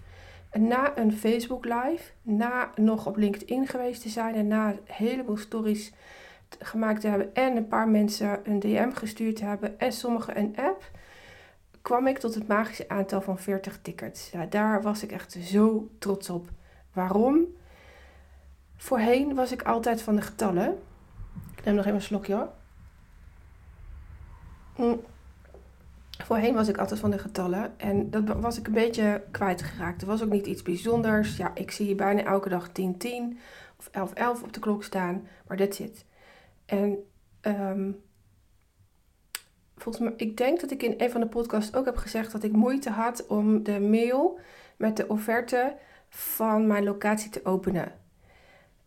na 0.58 0.98
een 0.98 1.14
Facebook 1.14 1.66
live, 1.66 2.12
na 2.22 2.72
nog 2.76 3.06
op 3.06 3.18
LinkedIn 3.18 3.68
geweest 3.68 4.02
te 4.02 4.10
zijn 4.10 4.36
en 4.36 4.48
na 4.48 4.70
een 4.70 4.80
heleboel 4.84 5.38
stories 5.38 5.94
gemaakt 6.60 7.02
te 7.02 7.08
hebben 7.08 7.34
en 7.36 7.56
een 7.56 7.68
paar 7.68 7.88
mensen 7.88 8.40
een 8.44 8.60
DM 8.60 8.92
gestuurd 8.92 9.36
te 9.36 9.46
hebben 9.46 9.80
en 9.80 9.92
sommigen 9.92 10.38
een 10.38 10.58
app, 10.58 10.92
kwam 11.82 12.08
ik 12.08 12.18
tot 12.18 12.36
het 12.36 12.48
magische 12.48 12.90
aantal 12.90 13.22
van 13.22 13.40
40 13.40 13.80
tickets. 13.82 14.32
Ja, 14.32 14.46
daar 14.46 14.82
was 14.82 15.04
ik 15.04 15.12
echt 15.12 15.32
zo 15.32 15.90
trots 16.00 16.30
op. 16.30 16.50
Waarom? 16.94 17.46
Voorheen 18.76 19.36
was 19.36 19.52
ik 19.52 19.62
altijd 19.62 20.02
van 20.02 20.16
de 20.16 20.22
getallen. 20.22 20.78
Ik 21.58 21.66
neem 21.66 21.76
nog 21.76 21.86
even 21.86 21.98
een 21.98 22.02
slokje 22.02 22.34
hoor. 22.34 22.50
Mm. 24.76 25.02
Voorheen 26.26 26.54
was 26.54 26.68
ik 26.68 26.78
altijd 26.78 27.00
van 27.00 27.12
de 27.12 27.18
getallen 27.18 27.80
en 27.80 28.10
dat 28.10 28.24
was 28.28 28.58
ik 28.58 28.68
een 28.68 28.74
beetje 28.74 29.24
kwijtgeraakt. 29.32 30.02
Er 30.02 30.08
was 30.08 30.24
ook 30.24 30.30
niet 30.30 30.46
iets 30.46 30.62
bijzonders. 30.62 31.38
Ja, 31.38 31.52
ik 31.56 31.72
zie 31.72 31.96
bijna 31.96 32.24
elke 32.24 32.50
dag 32.50 32.70
10-10 32.70 32.74
of 33.78 33.90
11-11 34.40 34.44
op 34.44 34.54
de 34.54 34.60
klok 34.60 34.84
staan, 34.84 35.28
maar 35.48 35.58
dit 35.58 35.76
zit. 35.76 36.06
En 36.66 36.98
um, 37.42 38.02
volgens 39.76 40.04
mij, 40.04 40.14
ik 40.18 40.38
denk 40.38 40.60
dat 40.62 40.72
ik 40.72 40.84
in 40.84 40.94
een 40.98 41.12
van 41.12 41.22
de 41.22 41.28
podcasts 41.28 41.76
ook 41.76 41.86
heb 41.86 41.98
gezegd 41.98 42.32
dat 42.32 42.44
ik 42.44 42.52
moeite 42.52 42.90
had 42.90 43.28
om 43.28 43.64
de 43.64 43.80
mail 43.80 44.40
met 44.78 44.98
de 44.98 45.08
offerte 45.08 45.76
van 46.10 46.68
mijn 46.68 46.84
locatie 46.84 47.30
te 47.30 47.46
openen. 47.46 47.92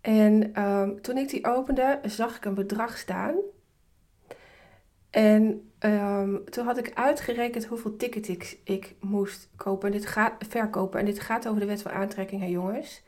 En 0.01 0.63
um, 0.63 1.01
toen 1.03 1.17
ik 1.17 1.29
die 1.29 1.47
opende, 1.47 1.99
zag 2.03 2.37
ik 2.37 2.45
een 2.45 2.55
bedrag 2.55 2.97
staan. 2.97 3.35
En 5.11 5.68
um, 5.81 6.45
toen 6.51 6.65
had 6.65 6.79
ik 6.79 6.95
uitgerekend 6.95 7.65
hoeveel 7.65 7.97
tickets 7.97 8.29
ik, 8.29 8.59
ik 8.65 8.95
moest 9.01 9.49
kopen. 9.57 9.93
En 9.93 9.99
dit 9.99 10.07
gaat, 10.07 10.33
verkopen. 10.49 11.01
En 11.01 11.07
dit 11.07 11.21
gaat 11.21 11.49
over 11.49 11.61
de 11.61 11.67
wet 11.67 11.83
van 11.83 11.93
aantrekking, 11.93 12.41
hè 12.41 12.47
jongens. 12.47 13.03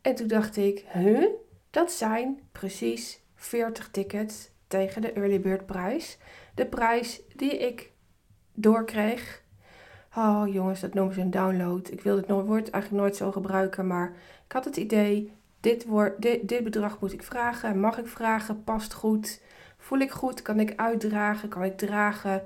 En 0.00 0.14
toen 0.14 0.26
dacht 0.26 0.56
ik, 0.56 0.84
huh? 0.92 1.26
Dat 1.70 1.92
zijn 1.92 2.40
precies 2.52 3.20
40 3.34 3.90
tickets 3.90 4.50
tegen 4.66 5.02
de 5.02 5.12
early 5.12 5.40
bird 5.40 5.66
prijs. 5.66 6.18
De 6.54 6.66
prijs 6.66 7.22
die 7.36 7.58
ik 7.58 7.92
doorkreeg. 8.52 9.42
Oh 10.16 10.42
jongens, 10.46 10.80
dat 10.80 10.94
noemen 10.94 11.14
ze 11.14 11.20
een 11.20 11.30
download. 11.30 11.90
Ik 11.90 12.00
wil 12.00 12.16
het 12.16 12.28
woord 12.28 12.70
eigenlijk 12.70 13.02
nooit 13.02 13.16
zo 13.16 13.32
gebruiken, 13.32 13.86
maar 13.86 14.12
ik 14.46 14.52
had 14.52 14.64
het 14.64 14.76
idee, 14.76 15.32
dit, 15.60 15.86
dit, 16.18 16.48
dit 16.48 16.64
bedrag 16.64 17.00
moet 17.00 17.12
ik 17.12 17.22
vragen, 17.22 17.80
mag 17.80 17.98
ik 17.98 18.06
vragen, 18.06 18.64
past 18.64 18.92
goed, 18.92 19.40
voel 19.84 19.98
ik 19.98 20.10
goed, 20.10 20.42
kan 20.42 20.60
ik 20.60 20.72
uitdragen, 20.76 21.48
kan 21.48 21.62
ik 21.62 21.76
dragen, 21.76 22.42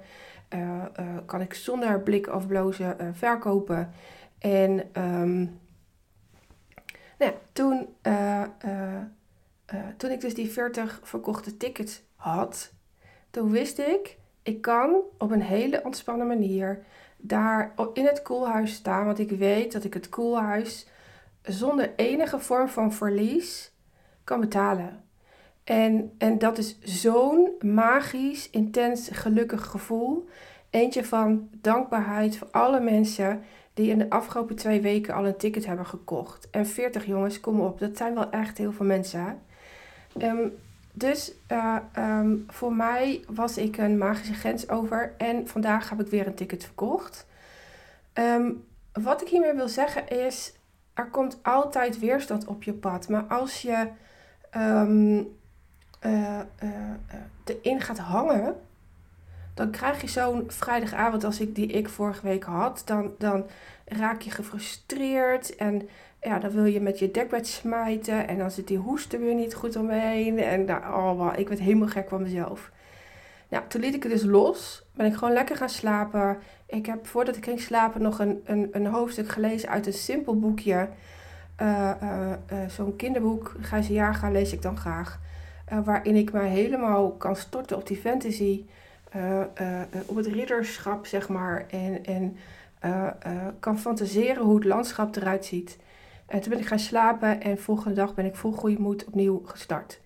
uh, 0.55 0.85
uh, 1.01 1.17
kan 1.27 1.41
ik 1.41 1.55
zonder 1.55 2.01
blik 2.01 2.35
of 2.35 2.47
blozen 2.47 2.97
uh, 3.01 3.09
verkopen. 3.13 3.91
En 4.39 5.03
um, 5.03 5.61
nou 7.19 7.33
toen, 7.53 7.89
toen 9.97 10.11
ik 10.11 10.21
dus 10.21 10.35
die 10.35 10.51
40 10.51 11.01
verkochte 11.03 11.57
tickets 11.57 12.03
had, 12.15 12.73
toen 13.31 13.51
wist 13.51 13.79
ik, 13.79 14.19
ik 14.43 14.61
kan 14.61 15.01
op 15.19 15.31
een 15.31 15.43
hele 15.43 15.85
ontspannen 15.85 16.27
manier 16.27 16.85
daar 17.17 17.75
in 17.93 18.07
het 18.07 18.23
koelhuis 18.23 18.75
staan. 18.75 19.07
Want 19.07 19.19
ik 19.19 19.31
weet 19.31 19.73
dat 19.73 19.85
ik 19.85 19.95
het 19.95 20.09
koelhuis 20.09 20.87
zonder 21.43 21.93
enige 21.97 22.39
vorm 22.39 22.69
van 22.69 22.93
verlies 22.93 23.73
kan 24.25 24.41
betalen. 24.41 25.08
En, 25.69 26.15
en 26.19 26.39
dat 26.39 26.59
is 26.59 26.79
zo'n 26.81 27.51
magisch, 27.61 28.51
intens, 28.51 29.09
gelukkig 29.13 29.67
gevoel. 29.67 30.29
Eentje 30.71 31.05
van 31.05 31.49
dankbaarheid 31.53 32.37
voor 32.37 32.49
alle 32.51 32.81
mensen 32.81 33.43
die 33.75 33.91
in 33.91 33.99
de 33.99 34.11
afgelopen 34.11 34.57
twee 34.57 34.81
weken 34.81 35.15
al 35.15 35.27
een 35.27 35.37
ticket 35.37 35.67
hebben 35.67 35.87
gekocht. 35.87 36.51
En 36.51 36.67
40 36.67 37.07
jongens, 37.07 37.41
kom 37.41 37.61
op, 37.61 37.79
dat 37.79 37.97
zijn 37.97 38.15
wel 38.15 38.31
echt 38.31 38.59
heel 38.59 38.73
veel 38.73 38.87
mensen. 38.87 39.41
Um, 40.23 40.53
dus 40.93 41.33
uh, 41.53 41.77
um, 41.99 42.45
voor 42.47 42.73
mij 42.73 43.25
was 43.29 43.59
ik 43.59 43.77
een 43.77 43.99
magische 43.99 44.35
grens 44.35 44.69
over 44.69 45.15
en 45.19 45.49
vandaag 45.49 45.91
heb 45.91 46.01
ik 46.01 46.07
weer 46.07 46.27
een 46.27 46.35
ticket 46.35 46.65
verkocht. 46.65 47.27
Um, 48.15 48.65
wat 48.93 49.23
ik 49.23 49.29
hiermee 49.29 49.55
wil 49.55 49.69
zeggen 49.69 50.09
is, 50.09 50.53
er 50.95 51.07
komt 51.07 51.39
altijd 51.43 51.99
weerstand 51.99 52.47
op 52.47 52.63
je 52.63 52.73
pad. 52.73 53.09
Maar 53.09 53.23
als 53.23 53.63
je 53.63 53.87
uh, 56.07 56.41
erin 57.45 57.81
gaat 57.81 57.99
hangen, 57.99 58.57
dan 59.55 59.71
krijg 59.71 60.01
je 60.01 60.09
zo'n 60.09 60.45
vrijdagavond 60.47 61.25
als 61.25 61.41
ik 61.41 61.55
die 61.55 61.67
ik 61.67 61.89
vorige 61.89 62.27
week 62.27 62.45
had. 62.45 62.83
Dan, 62.85 63.11
dan 63.19 63.47
raak 63.85 64.21
je 64.21 64.31
gefrustreerd 64.31 65.57
en 65.57 65.89
ja, 66.21 66.39
dan 66.39 66.51
wil 66.51 66.65
je 66.65 66.81
met 66.81 66.99
je 66.99 67.11
dekbed 67.11 67.47
smijten 67.47 68.29
en 68.29 68.39
dan 68.39 68.51
zit 68.51 68.69
die 68.69 68.79
hoesten 68.79 69.21
weer 69.21 69.35
niet 69.35 69.55
goed 69.55 69.77
omheen. 69.77 70.39
En 70.39 70.67
daar, 70.67 70.95
oh, 70.95 71.33
ik 71.37 71.49
werd 71.49 71.61
helemaal 71.61 71.89
gek 71.89 72.09
van 72.09 72.23
mezelf. 72.23 72.71
Nou, 73.49 73.65
toen 73.69 73.81
liet 73.81 73.95
ik 73.95 74.03
het 74.03 74.13
dus 74.13 74.25
los. 74.25 74.87
Ben 74.95 75.07
ik 75.07 75.15
gewoon 75.15 75.35
lekker 75.35 75.57
gaan 75.57 75.69
slapen. 75.69 76.39
Ik 76.67 76.87
heb 76.87 77.07
voordat 77.07 77.37
ik 77.37 77.45
ging 77.45 77.61
slapen 77.61 78.03
nog 78.03 78.19
een, 78.19 78.43
een, 78.45 78.69
een 78.73 78.87
hoofdstuk 78.87 79.29
gelezen 79.29 79.69
uit 79.69 79.87
een 79.87 79.93
simpel 79.93 80.39
boekje. 80.39 80.89
Uh, 81.63 81.91
uh, 82.03 82.31
uh, 82.53 82.69
Zo'n 82.69 82.97
kinderboek, 82.97 83.55
Gijze 83.61 83.93
Jaarga, 83.93 84.31
lees 84.31 84.53
ik 84.53 84.63
dan 84.63 84.77
graag. 84.77 85.21
Waarin 85.85 86.17
ik 86.17 86.33
me 86.33 86.41
helemaal 86.41 87.11
kan 87.11 87.37
storten 87.37 87.77
op 87.77 87.87
die 87.87 87.97
fantasy. 87.97 88.65
op 90.07 90.17
het 90.17 90.27
ridderschap, 90.27 91.07
zeg 91.07 91.29
maar. 91.29 91.67
En, 91.71 92.05
en 92.05 92.37
kan 93.61 93.79
fantaseren 93.79 94.43
hoe 94.43 94.55
het 94.55 94.65
landschap 94.65 95.17
eruit 95.17 95.45
ziet. 95.45 95.79
En 96.27 96.41
toen 96.41 96.51
ben 96.51 96.61
ik 96.61 96.67
gaan 96.67 96.79
slapen 96.79 97.43
en 97.43 97.59
volgende 97.59 97.95
dag 97.95 98.15
ben 98.15 98.25
ik 98.25 98.37
vol 98.37 98.53
goede 98.53 98.81
moed 98.81 99.05
opnieuw 99.05 99.43
gestart. 99.45 100.01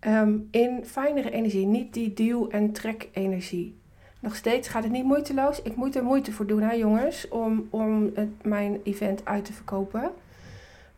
Um, 0.00 0.48
in 0.50 0.84
fijnere 0.84 1.30
energie, 1.30 1.66
niet 1.66 1.94
die 1.94 2.12
duw- 2.14 2.48
en 2.48 2.72
trek-energie. 2.72 3.78
Nog 4.20 4.36
steeds 4.36 4.68
gaat 4.68 4.82
het 4.82 4.92
niet 4.92 5.04
moeiteloos. 5.04 5.62
Ik 5.62 5.76
moet 5.76 5.96
er 5.96 6.04
moeite 6.04 6.32
voor 6.32 6.46
doen, 6.46 6.62
hè, 6.62 6.72
jongens, 6.72 7.28
om, 7.28 7.66
om 7.70 8.10
het, 8.14 8.44
mijn 8.44 8.80
event 8.84 9.24
uit 9.24 9.44
te 9.44 9.52
verkopen. 9.52 10.10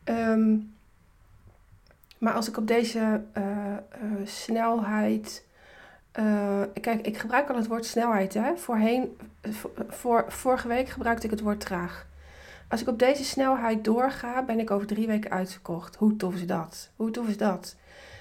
Um, 0.05 0.73
maar 2.19 2.33
als 2.33 2.49
ik 2.49 2.57
op 2.57 2.67
deze 2.67 3.23
uh, 3.39 3.45
uh, 4.03 4.27
snelheid. 4.27 5.47
Uh, 6.19 6.63
kijk, 6.81 7.07
ik 7.07 7.19
gebruik 7.19 7.49
al 7.49 7.57
het 7.57 7.67
woord 7.67 7.87
snelheid. 7.87 8.35
Hè? 8.35 8.57
Voorheen, 8.57 9.19
voor, 9.89 10.25
vorige 10.29 10.69
week 10.69 10.89
gebruikte 10.89 11.25
ik 11.25 11.31
het 11.31 11.41
woord 11.41 11.61
traag. 11.61 12.07
Als 12.69 12.81
ik 12.81 12.89
op 12.89 12.99
deze 12.99 13.25
snelheid 13.25 13.85
doorga, 13.85 14.45
ben 14.45 14.59
ik 14.59 14.71
over 14.71 14.87
drie 14.87 15.07
weken 15.07 15.31
uitverkocht. 15.31 15.97
Hoe 15.97 16.17
tof 16.17 16.35
is 16.35 16.47
dat? 16.47 16.91
Hoe 16.97 17.11
tof 17.11 17.29
is 17.29 17.37
dat? 17.37 17.77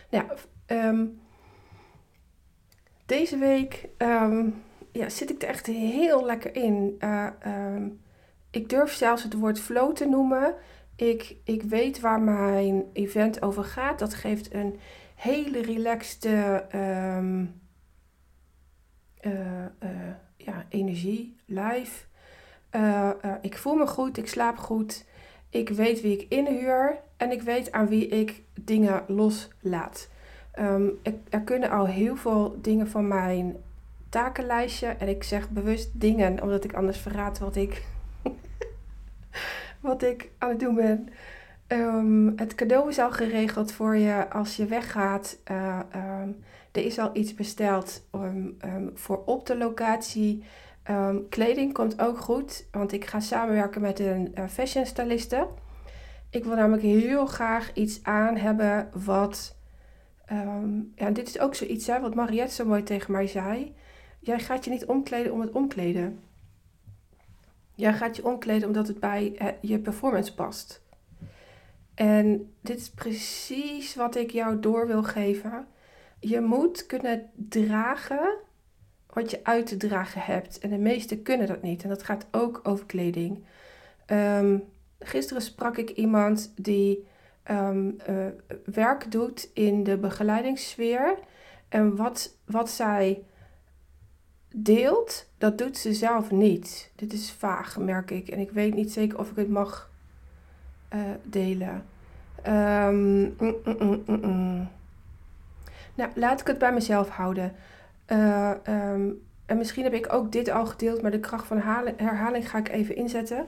Nou, 0.10 0.25
um, 0.67 1.21
deze 3.05 3.38
week 3.38 3.88
um, 3.97 4.63
ja, 4.91 5.10
zit 5.10 5.29
ik 5.29 5.41
er 5.41 5.47
echt 5.47 5.65
heel 5.65 6.25
lekker 6.25 6.55
in. 6.55 7.01
Um, 7.45 7.99
ik 8.51 8.69
durf 8.69 8.93
zelfs 8.93 9.23
het 9.23 9.33
woord 9.33 9.60
flow 9.60 9.95
te 9.95 10.05
noemen. 10.05 10.55
Ik, 10.97 11.36
ik 11.43 11.63
weet 11.63 11.99
waar 11.99 12.21
mijn 12.21 12.83
event 12.93 13.41
over 13.41 13.63
gaat. 13.63 13.99
Dat 13.99 14.13
geeft 14.13 14.53
een 14.53 14.79
hele 15.15 15.62
relaxte 15.62 16.65
um, 16.75 17.62
uh, 19.21 19.31
uh, 19.83 19.89
ja, 20.38 20.65
energie, 20.69 21.36
live. 21.45 22.05
Uh, 22.71 23.10
ik 23.41 23.57
voel 23.57 23.75
me 23.75 23.88
goed, 23.88 24.17
ik 24.17 24.27
slaap 24.27 24.57
goed. 24.57 25.05
Ik 25.49 25.69
weet 25.69 26.01
wie 26.01 26.19
ik 26.19 26.25
inhuur 26.29 26.99
en 27.17 27.31
ik 27.31 27.41
weet 27.41 27.71
aan 27.71 27.88
wie 27.88 28.07
ik 28.07 28.43
dingen 28.53 29.03
loslaat. 29.07 30.10
Um, 30.60 30.99
ik, 31.01 31.15
er 31.29 31.41
kunnen 31.41 31.69
al 31.69 31.88
heel 31.88 32.15
veel 32.15 32.57
dingen 32.62 32.88
van 32.88 33.07
mijn 33.07 33.55
takenlijstje. 34.10 34.88
En 34.88 35.07
ik 35.07 35.23
zeg 35.23 35.49
bewust 35.49 35.89
dingen, 35.93 36.41
omdat 36.41 36.63
ik 36.63 36.73
anders 36.73 36.97
verraad 36.97 37.39
wat 37.39 37.55
ik, 37.55 37.86
wat 39.82 40.04
ik 40.04 40.30
aan 40.38 40.50
het 40.50 40.60
doen 40.60 40.76
ben. 40.76 41.10
Um, 41.68 42.34
het 42.36 42.56
cadeau 42.56 42.90
is 42.90 43.00
al 43.00 43.12
geregeld 43.12 43.72
voor 43.72 43.96
je 43.96 44.30
als 44.30 44.56
je 44.56 44.66
weggaat. 44.66 45.38
Uh, 45.52 45.80
um, 45.96 46.44
er 46.72 46.86
is 46.86 47.00
al 47.00 47.10
iets 47.13 47.34
besteld 47.34 48.08
um, 48.16 48.58
voor 48.94 49.24
op 49.26 49.46
de 49.46 49.58
locatie. 49.58 50.44
Kleding 51.30 51.74
komt 51.74 52.02
ook 52.02 52.18
goed, 52.18 52.66
want 52.72 52.92
ik 52.92 53.06
ga 53.06 53.20
samenwerken 53.20 53.82
met 53.82 54.00
een 54.00 54.32
uh, 54.38 54.48
fashion 54.48 54.86
styliste. 54.86 55.48
Ik 56.30 56.44
wil 56.44 56.56
namelijk 56.56 56.84
heel 56.84 57.26
graag 57.26 57.74
iets 57.74 58.00
aan 58.04 58.36
hebben 58.36 58.90
wat. 59.06 59.56
Ja, 60.96 61.10
dit 61.12 61.28
is 61.28 61.40
ook 61.40 61.56
zoiets 61.56 61.88
hè, 61.88 62.00
wat 62.00 62.16
Mariette 62.16 62.54
zo 62.54 62.66
mooi 62.66 62.84
tegen 62.84 63.12
mij 63.12 63.28
zei. 63.28 63.76
Jij 64.20 64.40
gaat 64.40 64.66
je 64.66 64.72
niet 64.72 64.86
omkleden 64.86 65.34
om 65.34 65.42
het 65.42 65.52
omkleden. 65.52 66.20
Jij 67.78 67.94
gaat 67.94 68.16
je 68.16 68.26
omkleden 68.26 68.68
omdat 68.68 68.88
het 68.88 69.00
bij 69.00 69.56
je 69.62 69.80
performance 69.80 70.34
past. 70.34 70.82
En 71.94 72.54
dit 72.62 72.78
is 72.78 72.90
precies 72.90 73.96
wat 73.96 74.16
ik 74.16 74.32
jou 74.32 74.60
door 74.60 74.88
wil 74.88 75.04
geven. 75.04 75.68
Je 76.20 76.42
moet 76.42 76.86
kunnen 76.86 77.30
dragen 77.36 78.38
wat 79.13 79.32
je 79.32 79.40
uit 79.44 79.66
te 79.66 79.78
dragen 79.78 80.22
hebt. 80.22 80.60
En 80.60 80.70
de 80.70 80.78
meesten 80.78 81.22
kunnen 81.22 81.48
dat 81.48 81.62
niet. 81.62 81.84
En 81.84 81.90
dat 81.90 82.04
gaat 82.04 82.28
ook 82.32 82.60
over 82.63 82.86
kleding. 82.86 83.46
Um, 84.08 84.63
gisteren 85.00 85.42
sprak 85.42 85.78
ik 85.78 85.90
iemand 85.90 86.54
die 86.56 87.08
um, 87.52 87.98
uh, 88.10 88.26
werk 88.66 89.12
doet 89.12 89.50
in 89.54 89.84
de 89.84 89.98
begeleidingssfeer. 89.98 91.18
En 91.70 91.96
wat, 91.96 92.38
wat 92.46 92.70
zij 92.70 93.24
deelt, 94.63 95.30
dat 95.38 95.58
doet 95.58 95.78
ze 95.78 95.93
zelf 95.93 96.32
niet. 96.32 96.91
Dit 96.96 97.13
is 97.13 97.32
vaag, 97.32 97.78
merk 97.78 98.12
ik. 98.12 98.28
En 98.28 98.39
ik 98.39 98.52
weet 98.52 98.74
niet 98.74 98.91
zeker 98.91 99.20
of 99.20 99.30
ik 99.30 99.36
het 99.36 99.50
mag 99.50 99.89
uh, 100.93 101.00
delen. 101.24 101.86
Um, 102.48 103.36
mm, 103.39 103.56
mm, 103.63 104.04
mm, 104.06 104.70
nou, 105.96 106.12
laat 106.15 106.41
ik 106.41 106.48
het 106.48 106.58
bij 106.58 106.74
mezelf 106.74 107.10
houden. 107.10 107.56
Uh, 108.08 108.52
um, 108.67 109.22
en 109.46 109.58
misschien 109.58 109.84
heb 109.84 109.93
ik 109.93 110.13
ook 110.13 110.32
dit 110.32 110.50
al 110.50 110.65
gedeeld, 110.65 111.02
maar 111.02 111.12
de 111.12 111.20
kracht 111.20 111.48
van 111.48 111.58
herhaling 111.98 112.50
ga 112.50 112.58
ik 112.58 112.70
even 112.70 112.96
inzetten. 112.96 113.46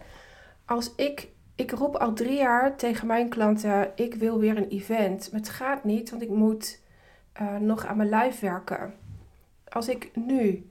Als 0.66 0.96
ik, 0.96 1.28
ik 1.56 1.72
roep 1.72 1.96
al 1.96 2.14
drie 2.14 2.38
jaar 2.38 2.76
tegen 2.76 3.08
mijn 3.08 3.30
klanten, 3.30 3.92
ik 3.96 4.14
wil 4.14 4.40
weer 4.40 4.58
een 4.58 4.68
event. 4.68 5.32
Maar 5.32 5.40
het 5.40 5.50
gaat 5.50 5.84
niet, 5.84 6.10
want 6.10 6.22
ik 6.22 6.30
moet 6.30 6.82
uh, 7.42 7.58
nog 7.58 7.86
aan 7.86 7.98
mijn 7.98 8.10
lijf 8.10 8.40
werken. 8.40 8.94
Als 9.70 9.90
ik 9.90 10.12
nu 10.16 10.69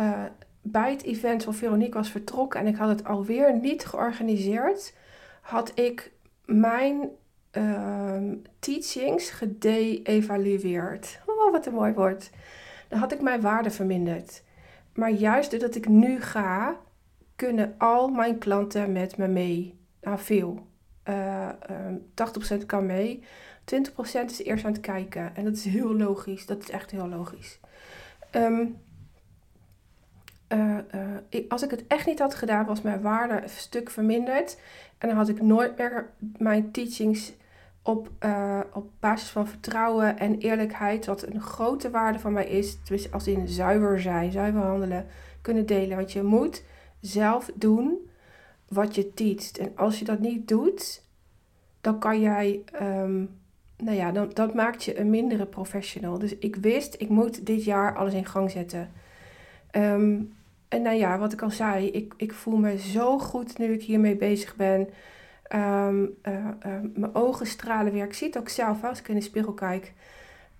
uh, 0.00 0.24
bij 0.62 0.90
het 0.90 1.02
event 1.02 1.44
van 1.44 1.54
Veronique 1.54 1.98
was 1.98 2.10
vertrokken 2.10 2.60
en 2.60 2.66
ik 2.66 2.76
had 2.76 2.88
het 2.88 3.04
alweer 3.04 3.58
niet 3.58 3.86
georganiseerd, 3.86 4.94
had 5.40 5.72
ik 5.74 6.12
mijn 6.44 7.08
uh, 7.52 8.32
teachings 8.58 9.30
gede-evalueerd. 9.30 11.20
Oh, 11.26 11.52
wat 11.52 11.66
een 11.66 11.74
mooi 11.74 11.92
woord. 11.92 12.30
Dan 12.88 12.98
had 12.98 13.12
ik 13.12 13.20
mijn 13.20 13.40
waarde 13.40 13.70
verminderd. 13.70 14.42
Maar 14.94 15.10
juist 15.10 15.50
doordat 15.50 15.74
ik 15.74 15.88
nu 15.88 16.20
ga, 16.20 16.76
kunnen 17.36 17.74
al 17.78 18.08
mijn 18.08 18.38
klanten 18.38 18.92
met 18.92 19.16
me 19.16 19.28
mee. 19.28 19.78
Nou, 20.00 20.18
veel. 20.18 20.66
Uh, 21.08 21.48
uh, 21.70 22.56
80% 22.62 22.66
kan 22.66 22.86
mee. 22.86 23.22
20% 23.74 24.24
is 24.24 24.42
eerst 24.42 24.64
aan 24.64 24.72
het 24.72 24.80
kijken. 24.80 25.36
En 25.36 25.44
dat 25.44 25.56
is 25.56 25.64
heel 25.64 25.96
logisch. 25.96 26.46
Dat 26.46 26.62
is 26.62 26.70
echt 26.70 26.90
heel 26.90 27.08
logisch. 27.08 27.60
Um, 28.32 28.76
uh, 30.48 30.78
ik, 31.28 31.52
als 31.52 31.62
ik 31.62 31.70
het 31.70 31.86
echt 31.86 32.06
niet 32.06 32.18
had 32.18 32.34
gedaan, 32.34 32.66
was 32.66 32.82
mijn 32.82 33.00
waarde 33.00 33.42
een 33.42 33.48
stuk 33.48 33.90
verminderd. 33.90 34.58
En 34.98 35.08
dan 35.08 35.16
had 35.16 35.28
ik 35.28 35.42
nooit 35.42 35.78
meer 35.78 36.10
mijn 36.38 36.70
teachings 36.70 37.32
op, 37.82 38.10
uh, 38.24 38.60
op 38.72 38.90
basis 39.00 39.28
van 39.28 39.48
vertrouwen 39.48 40.18
en 40.18 40.38
eerlijkheid, 40.38 41.06
wat 41.06 41.26
een 41.26 41.40
grote 41.40 41.90
waarde 41.90 42.18
van 42.18 42.32
mij 42.32 42.46
is, 42.46 42.78
als 43.10 43.26
in 43.26 43.48
zuiver 43.48 44.00
zijn, 44.00 44.32
zuiver 44.32 44.60
handelen, 44.60 45.06
kunnen 45.42 45.66
delen. 45.66 45.96
Want 45.96 46.12
je 46.12 46.22
moet 46.22 46.62
zelf 47.00 47.50
doen 47.54 48.08
wat 48.68 48.94
je 48.94 49.14
teacht. 49.14 49.58
En 49.58 49.72
als 49.76 49.98
je 49.98 50.04
dat 50.04 50.18
niet 50.18 50.48
doet, 50.48 51.02
dan 51.80 51.98
kan 51.98 52.20
jij, 52.20 52.62
um, 52.82 53.38
nou 53.76 53.96
ja, 53.96 54.12
dan, 54.12 54.30
dat 54.32 54.54
maakt 54.54 54.84
je 54.84 54.98
een 54.98 55.10
mindere 55.10 55.46
professional. 55.46 56.18
Dus 56.18 56.38
ik 56.38 56.56
wist, 56.56 56.94
ik 56.98 57.08
moet 57.08 57.46
dit 57.46 57.64
jaar 57.64 57.96
alles 57.96 58.14
in 58.14 58.26
gang 58.26 58.50
zetten. 58.50 58.90
Um, 59.72 60.35
en 60.68 60.82
nou 60.82 60.96
ja, 60.96 61.18
wat 61.18 61.32
ik 61.32 61.42
al 61.42 61.50
zei, 61.50 61.90
ik, 61.90 62.14
ik 62.16 62.32
voel 62.32 62.56
me 62.56 62.78
zo 62.78 63.18
goed 63.18 63.58
nu 63.58 63.72
ik 63.72 63.82
hiermee 63.82 64.16
bezig 64.16 64.56
ben. 64.56 64.88
Um, 65.54 66.16
uh, 66.22 66.46
mijn 66.94 67.14
ogen 67.14 67.46
stralen 67.46 67.92
weer. 67.92 68.04
Ik 68.04 68.14
zie 68.14 68.26
het 68.26 68.38
ook 68.38 68.48
zelf 68.48 68.84
als 68.84 68.98
ik 68.98 69.08
in 69.08 69.14
de 69.14 69.20
spiegel 69.20 69.52
kijk. 69.52 69.92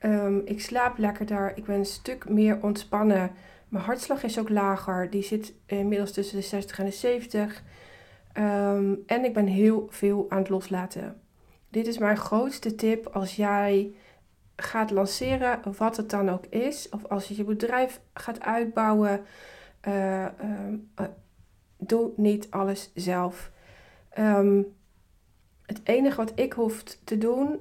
Um, 0.01 0.43
ik 0.45 0.61
slaap 0.61 0.99
lekkerder. 0.99 1.53
Ik 1.57 1.65
ben 1.65 1.77
een 1.77 1.87
stuk 1.87 2.29
meer 2.29 2.63
ontspannen. 2.63 3.31
Mijn 3.69 3.85
hartslag 3.85 4.23
is 4.23 4.39
ook 4.39 4.49
lager. 4.49 5.11
Die 5.11 5.23
zit 5.23 5.55
inmiddels 5.67 6.13
tussen 6.13 6.37
de 6.37 6.43
60 6.43 6.79
en 6.79 6.85
de 6.85 6.91
70. 6.91 7.63
Um, 8.39 9.03
en 9.07 9.25
ik 9.25 9.33
ben 9.35 9.47
heel 9.47 9.87
veel 9.91 10.27
aan 10.29 10.39
het 10.39 10.49
loslaten. 10.49 11.21
Dit 11.69 11.87
is 11.87 11.99
mijn 11.99 12.17
grootste 12.17 12.75
tip 12.75 13.07
als 13.07 13.37
jij 13.37 13.93
gaat 14.57 14.91
lanceren, 14.91 15.61
wat 15.77 15.97
het 15.97 16.11
dan 16.11 16.29
ook 16.29 16.47
is. 16.47 16.89
Of 16.89 17.05
als 17.05 17.29
je 17.29 17.37
je 17.37 17.45
bedrijf 17.45 18.01
gaat 18.15 18.41
uitbouwen. 18.41 19.25
Uh, 19.89 20.23
uh, 20.23 21.07
doe 21.79 22.11
niet 22.17 22.51
alles 22.51 22.91
zelf. 22.95 23.51
Um, 24.19 24.67
het 25.63 25.81
enige 25.85 26.17
wat 26.17 26.33
ik 26.35 26.53
hoef 26.53 26.83
te 26.83 27.19
doen 27.19 27.59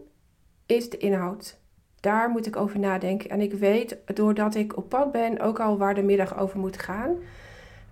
is 0.66 0.90
de 0.90 0.98
inhoud. 0.98 1.60
Daar 2.00 2.30
moet 2.30 2.46
ik 2.46 2.56
over 2.56 2.80
nadenken. 2.80 3.30
En 3.30 3.42
ik 3.42 3.54
weet, 3.54 3.98
doordat 4.14 4.56
ik 4.56 4.78
op 4.78 4.90
pad 4.90 5.12
ben, 5.12 5.40
ook 5.40 5.60
al 5.60 5.78
waar 5.78 5.96
de 5.96 6.04
middag 6.04 6.40
over 6.40 6.60
moet 6.60 6.78
gaan. 6.78 7.16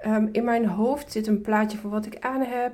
Um, 0.06 0.30
in 0.32 0.44
mijn 0.44 0.66
hoofd 0.66 1.12
zit 1.12 1.28
een 1.28 1.42
plaatje 1.42 1.78
van 1.78 1.90
wat 1.90 2.06
ik 2.06 2.20
aan 2.20 2.42
heb. 2.42 2.74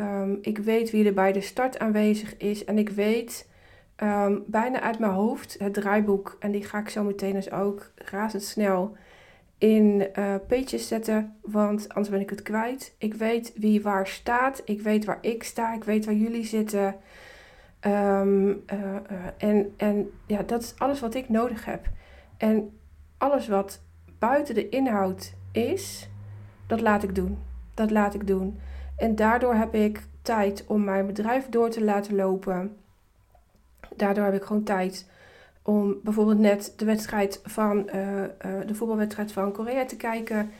Um, 0.00 0.38
ik 0.40 0.58
weet 0.58 0.90
wie 0.90 1.06
er 1.06 1.14
bij 1.14 1.32
de 1.32 1.40
start 1.40 1.78
aanwezig 1.78 2.36
is. 2.36 2.64
En 2.64 2.78
ik 2.78 2.88
weet 2.88 3.48
bijna 4.46 4.80
uit 4.80 4.98
mijn 4.98 5.12
hoofd 5.12 5.56
het 5.58 5.74
draaiboek. 5.74 6.36
En 6.40 6.50
die 6.50 6.64
ga 6.64 6.78
ik 6.78 6.88
zo 6.88 7.04
meteen 7.04 7.32
dus 7.32 7.50
ook 7.50 7.90
razendsnel 7.94 8.96
in 9.58 10.08
uh, 10.18 10.34
pages 10.48 10.88
zetten, 10.88 11.36
want 11.42 11.88
anders 11.88 12.08
ben 12.08 12.20
ik 12.20 12.30
het 12.30 12.42
kwijt. 12.42 12.94
Ik 12.98 13.14
weet 13.14 13.52
wie 13.56 13.82
waar 13.82 14.06
staat, 14.06 14.62
ik 14.64 14.80
weet 14.80 15.04
waar 15.04 15.18
ik 15.20 15.42
sta, 15.42 15.74
ik 15.74 15.84
weet 15.84 16.04
waar 16.04 16.14
jullie 16.14 16.44
zitten. 16.44 16.96
Um, 17.86 18.48
uh, 18.48 18.54
uh, 18.72 19.26
en, 19.38 19.74
en 19.76 20.10
ja, 20.26 20.42
dat 20.42 20.62
is 20.62 20.74
alles 20.78 21.00
wat 21.00 21.14
ik 21.14 21.28
nodig 21.28 21.64
heb. 21.64 21.86
En 22.36 22.78
alles 23.18 23.48
wat 23.48 23.80
buiten 24.18 24.54
de 24.54 24.68
inhoud 24.68 25.34
is, 25.52 26.08
dat 26.66 26.80
laat 26.80 27.02
ik 27.02 27.14
doen. 27.14 27.38
Dat 27.74 27.90
laat 27.90 28.14
ik 28.14 28.26
doen. 28.26 28.58
En 28.96 29.14
daardoor 29.14 29.54
heb 29.54 29.74
ik 29.74 30.06
tijd 30.22 30.64
om 30.66 30.84
mijn 30.84 31.06
bedrijf 31.06 31.48
door 31.48 31.70
te 31.70 31.84
laten 31.84 32.14
lopen. 32.14 32.76
Daardoor 33.96 34.24
heb 34.24 34.34
ik 34.34 34.42
gewoon 34.42 34.62
tijd 34.62 35.10
om 35.68 35.96
bijvoorbeeld 36.02 36.38
net 36.38 36.72
de 36.76 36.84
wedstrijd 36.84 37.40
van 37.44 37.88
uh, 37.94 38.20
uh, 38.20 38.26
de 38.66 38.74
voetbalwedstrijd 38.74 39.32
van 39.32 39.52
Korea 39.52 39.84
te 39.84 39.96
kijken. 39.96 40.50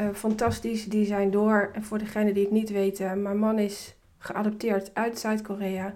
Uh, 0.00 0.08
fantastisch, 0.12 0.84
die 0.84 1.06
zijn 1.06 1.30
door. 1.30 1.70
En 1.72 1.84
voor 1.84 1.98
degenen 1.98 2.34
die 2.34 2.42
het 2.42 2.52
niet 2.52 2.70
weten, 2.70 3.22
mijn 3.22 3.38
man 3.38 3.58
is 3.58 3.96
geadopteerd 4.18 4.90
uit 4.94 5.18
Zuid-Korea. 5.18 5.94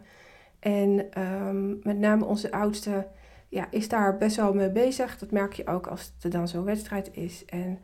En 0.58 1.06
um, 1.18 1.80
met 1.82 1.98
name 1.98 2.24
onze 2.24 2.52
oudste 2.52 3.06
ja, 3.48 3.66
is 3.70 3.88
daar 3.88 4.16
best 4.16 4.36
wel 4.36 4.54
mee 4.54 4.70
bezig. 4.70 5.18
Dat 5.18 5.30
merk 5.30 5.52
je 5.52 5.66
ook 5.66 5.86
als 5.86 6.12
er 6.20 6.30
dan 6.30 6.48
zo'n 6.48 6.64
wedstrijd 6.64 7.10
is. 7.12 7.44
En 7.44 7.78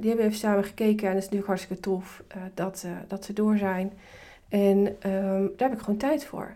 die 0.00 0.08
hebben 0.08 0.26
even 0.26 0.38
samen 0.38 0.64
gekeken 0.64 1.08
en 1.08 1.14
het 1.14 1.18
is 1.18 1.24
natuurlijk 1.24 1.48
hartstikke 1.48 1.82
tof 1.82 2.22
dat, 2.54 2.86
dat 3.08 3.24
ze 3.24 3.32
door 3.32 3.56
zijn. 3.56 3.92
En 4.48 4.78
um, 4.86 5.52
daar 5.56 5.68
heb 5.68 5.78
ik 5.78 5.84
gewoon 5.84 5.98
tijd 5.98 6.24
voor. 6.24 6.54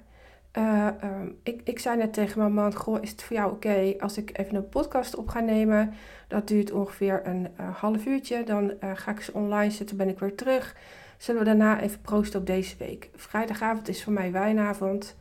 Uh, 0.59 0.89
um, 1.05 1.39
ik, 1.43 1.61
ik 1.65 1.79
zei 1.79 1.97
net 1.97 2.13
tegen 2.13 2.39
mijn 2.39 2.53
man, 2.53 2.75
goh, 2.75 3.03
is 3.03 3.11
het 3.11 3.23
voor 3.23 3.37
jou 3.37 3.53
oké 3.53 3.95
als 3.99 4.17
ik 4.17 4.39
even 4.39 4.55
een 4.55 4.69
podcast 4.69 5.17
op 5.17 5.29
ga 5.29 5.41
nemen? 5.41 5.93
Dat 6.29 6.49
duurt 6.49 6.73
ongeveer 6.73 7.27
een 7.27 7.49
uh, 7.61 7.77
half 7.77 8.07
uurtje. 8.07 8.45
Dan 8.45 8.65
uh, 8.65 8.91
ga 8.95 9.11
ik 9.11 9.21
ze 9.21 9.33
online 9.33 9.71
zetten, 9.71 9.97
ben 9.97 10.09
ik 10.09 10.19
weer 10.19 10.35
terug. 10.35 10.77
Zullen 11.19 11.41
we 11.41 11.47
daarna 11.47 11.81
even 11.81 12.01
proosten 12.01 12.41
op 12.41 12.47
deze 12.47 12.77
week? 12.79 13.11
Vrijdagavond 13.15 13.89
is 13.89 14.05
voor 14.05 14.13
mij 14.13 14.33
wijnavond. 14.33 15.17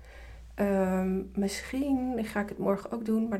Um, 0.55 1.31
misschien 1.35 2.25
ga 2.25 2.39
ik 2.39 2.49
het 2.49 2.57
morgen 2.57 2.91
ook 2.91 3.05
doen, 3.05 3.27
maar 3.27 3.39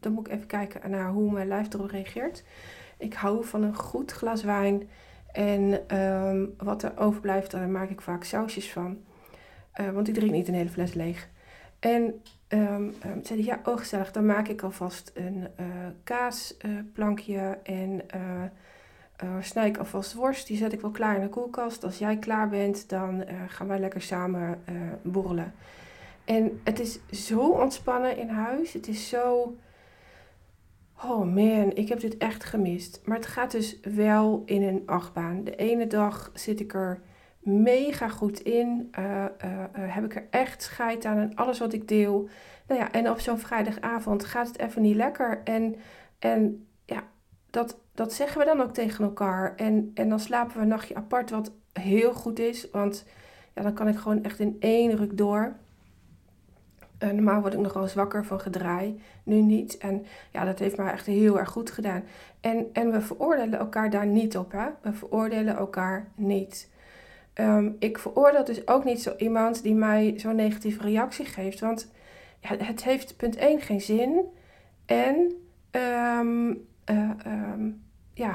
dan 0.00 0.12
moet 0.12 0.26
ik 0.26 0.32
even 0.32 0.46
kijken 0.46 0.90
naar 0.90 1.10
hoe 1.10 1.32
mijn 1.32 1.48
lijf 1.48 1.72
erop 1.72 1.90
reageert. 1.90 2.44
Ik 2.98 3.14
hou 3.14 3.44
van 3.44 3.62
een 3.62 3.74
goed 3.74 4.12
glas 4.12 4.42
wijn. 4.42 4.88
En 5.32 5.96
um, 5.98 6.54
wat 6.58 6.82
er 6.82 6.98
overblijft, 6.98 7.50
daar 7.50 7.68
maak 7.68 7.90
ik 7.90 8.00
vaak 8.00 8.24
sausjes 8.24 8.72
van. 8.72 8.98
Uh, 9.80 9.90
want 9.90 10.08
ik 10.08 10.14
drink 10.14 10.32
niet 10.32 10.48
een 10.48 10.54
hele 10.54 10.68
fles 10.68 10.94
leeg. 10.94 11.28
En 11.78 12.02
um, 12.48 12.60
um, 12.60 12.94
zei 13.22 13.44
hij, 13.44 13.44
ja, 13.44 13.60
oh 13.64 13.78
gezellig, 13.78 14.12
dan 14.12 14.26
maak 14.26 14.48
ik 14.48 14.62
alvast 14.62 15.10
een 15.14 15.48
uh, 15.60 15.66
kaasplankje 16.04 17.58
en 17.62 18.00
uh, 19.24 19.34
snij 19.40 19.68
ik 19.68 19.76
alvast 19.76 20.14
worst. 20.14 20.46
Die 20.46 20.56
zet 20.56 20.72
ik 20.72 20.80
wel 20.80 20.90
klaar 20.90 21.14
in 21.14 21.22
de 21.22 21.28
koelkast. 21.28 21.84
Als 21.84 21.98
jij 21.98 22.16
klaar 22.16 22.48
bent, 22.48 22.88
dan 22.88 23.24
gaan 23.48 23.66
wij 23.66 23.78
lekker 23.78 24.02
samen 24.02 24.62
borrelen. 25.02 25.54
En 26.24 26.60
het 26.64 26.80
is 26.80 26.98
zo 27.10 27.48
ontspannen 27.48 28.16
in 28.16 28.28
huis. 28.28 28.72
Het 28.72 28.88
is 28.88 29.08
zo... 29.08 29.56
Oh 31.04 31.34
man, 31.34 31.74
ik 31.74 31.88
heb 31.88 32.00
dit 32.00 32.16
echt 32.16 32.44
gemist. 32.44 33.00
Maar 33.04 33.16
het 33.16 33.26
gaat 33.26 33.50
dus 33.50 33.80
wel 33.80 34.42
in 34.46 34.62
een 34.62 34.82
achtbaan. 34.86 35.44
De 35.44 35.56
ene 35.56 35.86
dag 35.86 36.30
zit 36.34 36.60
ik 36.60 36.74
er 36.74 37.00
mega 37.40 38.08
goed 38.08 38.40
in. 38.40 38.92
Uh, 38.98 39.24
uh, 39.44 39.64
heb 39.72 40.04
ik 40.04 40.14
er 40.14 40.26
echt 40.30 40.62
scheid 40.62 41.04
aan 41.04 41.18
en 41.18 41.34
alles 41.34 41.58
wat 41.58 41.72
ik 41.72 41.88
deel. 41.88 42.28
Nou 42.66 42.80
ja, 42.80 42.92
en 42.92 43.10
op 43.10 43.20
zo'n 43.20 43.38
vrijdagavond 43.38 44.24
gaat 44.24 44.46
het 44.46 44.58
even 44.58 44.82
niet 44.82 44.96
lekker. 44.96 45.40
En, 45.44 45.76
en 46.18 46.66
ja, 46.84 47.02
dat, 47.50 47.78
dat 47.94 48.12
zeggen 48.12 48.38
we 48.38 48.44
dan 48.44 48.60
ook 48.60 48.74
tegen 48.74 49.04
elkaar. 49.04 49.56
En, 49.56 49.90
en 49.94 50.08
dan 50.08 50.20
slapen 50.20 50.56
we 50.56 50.62
een 50.62 50.68
nachtje 50.68 50.94
apart, 50.94 51.30
wat 51.30 51.52
heel 51.72 52.12
goed 52.12 52.38
is. 52.38 52.70
Want 52.70 53.06
ja, 53.54 53.62
dan 53.62 53.74
kan 53.74 53.88
ik 53.88 53.96
gewoon 53.96 54.22
echt 54.24 54.38
in 54.38 54.56
één 54.60 54.96
ruk 54.96 55.16
door. 55.16 55.56
Uh, 57.02 57.10
normaal 57.10 57.40
word 57.40 57.54
ik 57.54 57.60
nogal 57.60 57.88
zwakker 57.88 58.24
van 58.24 58.40
gedraai, 58.40 59.00
nu 59.22 59.40
niet. 59.42 59.78
En 59.78 60.06
ja, 60.30 60.44
dat 60.44 60.58
heeft 60.58 60.76
mij 60.76 60.92
echt 60.92 61.06
heel 61.06 61.38
erg 61.38 61.48
goed 61.48 61.70
gedaan. 61.70 62.02
En, 62.40 62.66
en 62.72 62.92
we 62.92 63.00
veroordelen 63.00 63.58
elkaar 63.58 63.90
daar 63.90 64.06
niet 64.06 64.36
op, 64.36 64.52
hè? 64.52 64.66
We 64.82 64.92
veroordelen 64.92 65.56
elkaar 65.56 66.08
niet. 66.14 66.70
Um, 67.34 67.76
ik 67.78 67.98
veroordeel 67.98 68.44
dus 68.44 68.66
ook 68.66 68.84
niet 68.84 69.02
zo 69.02 69.14
iemand 69.16 69.62
die 69.62 69.74
mij 69.74 70.14
zo'n 70.16 70.36
negatieve 70.36 70.82
reactie 70.82 71.24
geeft. 71.24 71.60
Want 71.60 71.90
het 72.40 72.84
heeft 72.84 73.16
punt 73.16 73.36
1 73.36 73.60
geen 73.60 73.80
zin. 73.80 74.24
En 74.86 75.32
um, 75.70 76.66
uh, 76.90 77.10
um, 77.26 77.82
ja, 78.14 78.34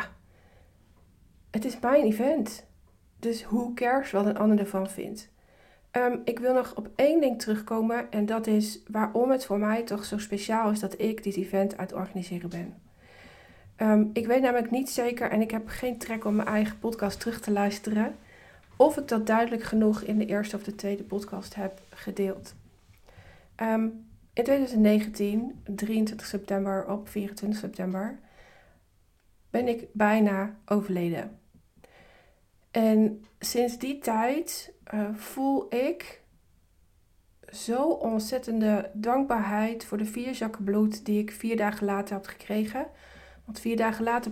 het 1.51 1.65
is 1.65 1.79
mijn 1.79 2.03
event. 2.03 2.65
Dus 3.19 3.43
hoe 3.43 3.73
cares 3.73 4.12
wat 4.12 4.25
een 4.25 4.38
ander 4.38 4.60
ervan 4.60 4.89
vindt. 4.89 5.34
Ik 6.23 6.39
wil 6.39 6.53
nog 6.53 6.75
op 6.75 6.89
één 6.95 7.21
ding 7.21 7.41
terugkomen 7.41 8.12
en 8.12 8.25
dat 8.25 8.47
is 8.47 8.84
waarom 8.88 9.31
het 9.31 9.45
voor 9.45 9.60
mij 9.60 9.84
toch 9.84 10.05
zo 10.05 10.17
speciaal 10.17 10.71
is 10.71 10.79
dat 10.79 11.01
ik 11.01 11.23
dit 11.23 11.36
event 11.36 11.77
aan 11.77 11.86
het 11.86 11.93
organiseren 11.93 12.49
ben. 12.49 12.73
Ik 14.13 14.27
weet 14.27 14.41
namelijk 14.41 14.71
niet 14.71 14.89
zeker 14.89 15.29
en 15.29 15.41
ik 15.41 15.51
heb 15.51 15.67
geen 15.67 15.97
trek 15.97 16.25
om 16.25 16.36
mijn 16.36 16.47
eigen 16.47 16.79
podcast 16.79 17.19
terug 17.19 17.41
te 17.41 17.51
luisteren 17.51 18.15
of 18.78 18.98
ik 18.98 19.08
dat 19.08 19.28
duidelijk 19.28 19.64
genoeg 19.64 20.02
in 20.02 20.18
de 20.18 20.26
eerste 20.26 20.56
of 20.56 20.64
de 20.64 20.76
tweede 20.76 21.04
podcast 21.04 21.56
heb 21.56 21.82
gedeeld. 21.90 22.54
Um, 23.62 24.06
in 24.34 24.44
2019, 24.44 25.62
23 25.66 26.28
september 26.28 26.86
op 26.88 27.10
24 27.10 27.60
september, 27.60 28.20
ben 29.50 29.68
ik 29.68 29.88
bijna 29.92 30.56
overleden. 30.66 31.40
En 32.72 33.26
sinds 33.40 33.78
die 33.78 34.00
tijd 34.00 34.74
uh, 34.94 35.10
voel 35.14 35.74
ik 35.74 36.22
zo 37.50 37.84
ontzettende 37.84 38.92
dankbaarheid 38.94 39.86
voor 39.86 39.98
de 39.98 40.06
vier 40.06 40.36
zakken 40.36 40.64
bloed 40.64 41.06
die 41.06 41.20
ik 41.20 41.32
vier 41.32 41.58
dagen 41.58 41.86
later 41.86 42.16
had 42.16 42.28
gekregen. 42.28 42.86
Want 43.46 43.60
vier 43.60 43.78
dagen 43.78 44.04
later 44.04 44.32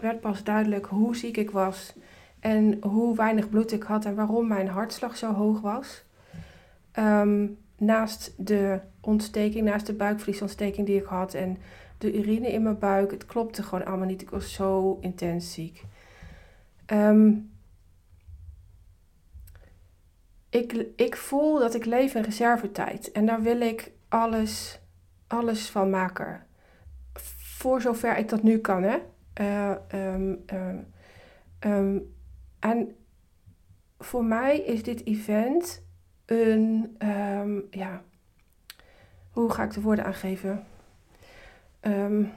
werd 0.00 0.20
pas 0.20 0.44
duidelijk 0.44 0.86
hoe 0.86 1.16
ziek 1.16 1.36
ik 1.36 1.50
was 1.50 1.94
en 2.42 2.78
hoe 2.80 3.16
weinig 3.16 3.48
bloed 3.48 3.72
ik 3.72 3.82
had 3.82 4.04
en 4.04 4.14
waarom 4.14 4.46
mijn 4.46 4.68
hartslag 4.68 5.16
zo 5.16 5.32
hoog 5.32 5.60
was. 5.60 6.04
Um, 6.98 7.58
naast 7.76 8.34
de 8.36 8.80
ontsteking, 9.00 9.64
naast 9.64 9.86
de 9.86 9.92
buikvliesontsteking 9.92 10.86
die 10.86 11.00
ik 11.00 11.04
had 11.04 11.34
en 11.34 11.58
de 11.98 12.18
urine 12.18 12.52
in 12.52 12.62
mijn 12.62 12.78
buik, 12.78 13.10
het 13.10 13.26
klopte 13.26 13.62
gewoon 13.62 13.84
allemaal 13.84 14.06
niet. 14.06 14.22
Ik 14.22 14.30
was 14.30 14.52
zo 14.52 14.98
intens 15.00 15.52
ziek. 15.52 15.84
Um, 16.86 17.50
ik, 20.50 20.86
ik 20.96 21.16
voel 21.16 21.58
dat 21.58 21.74
ik 21.74 21.84
leef 21.84 22.14
in 22.14 22.22
reservetijd 22.22 23.12
en 23.12 23.26
daar 23.26 23.42
wil 23.42 23.60
ik 23.60 23.90
alles, 24.08 24.80
alles 25.26 25.70
van 25.70 25.90
maken. 25.90 26.46
Voor 27.58 27.80
zover 27.80 28.16
ik 28.16 28.28
dat 28.28 28.42
nu 28.42 28.58
kan, 28.58 28.82
hè. 28.82 28.98
Um, 30.14 30.44
um, 31.60 32.14
en 32.62 32.96
voor 33.98 34.24
mij 34.24 34.58
is 34.58 34.82
dit 34.82 35.06
event 35.06 35.82
een, 36.26 36.96
um, 37.08 37.66
ja, 37.70 38.02
hoe 39.30 39.50
ga 39.50 39.62
ik 39.62 39.72
de 39.72 39.80
woorden 39.80 40.04
aangeven? 40.04 40.66
Um, 41.80 42.32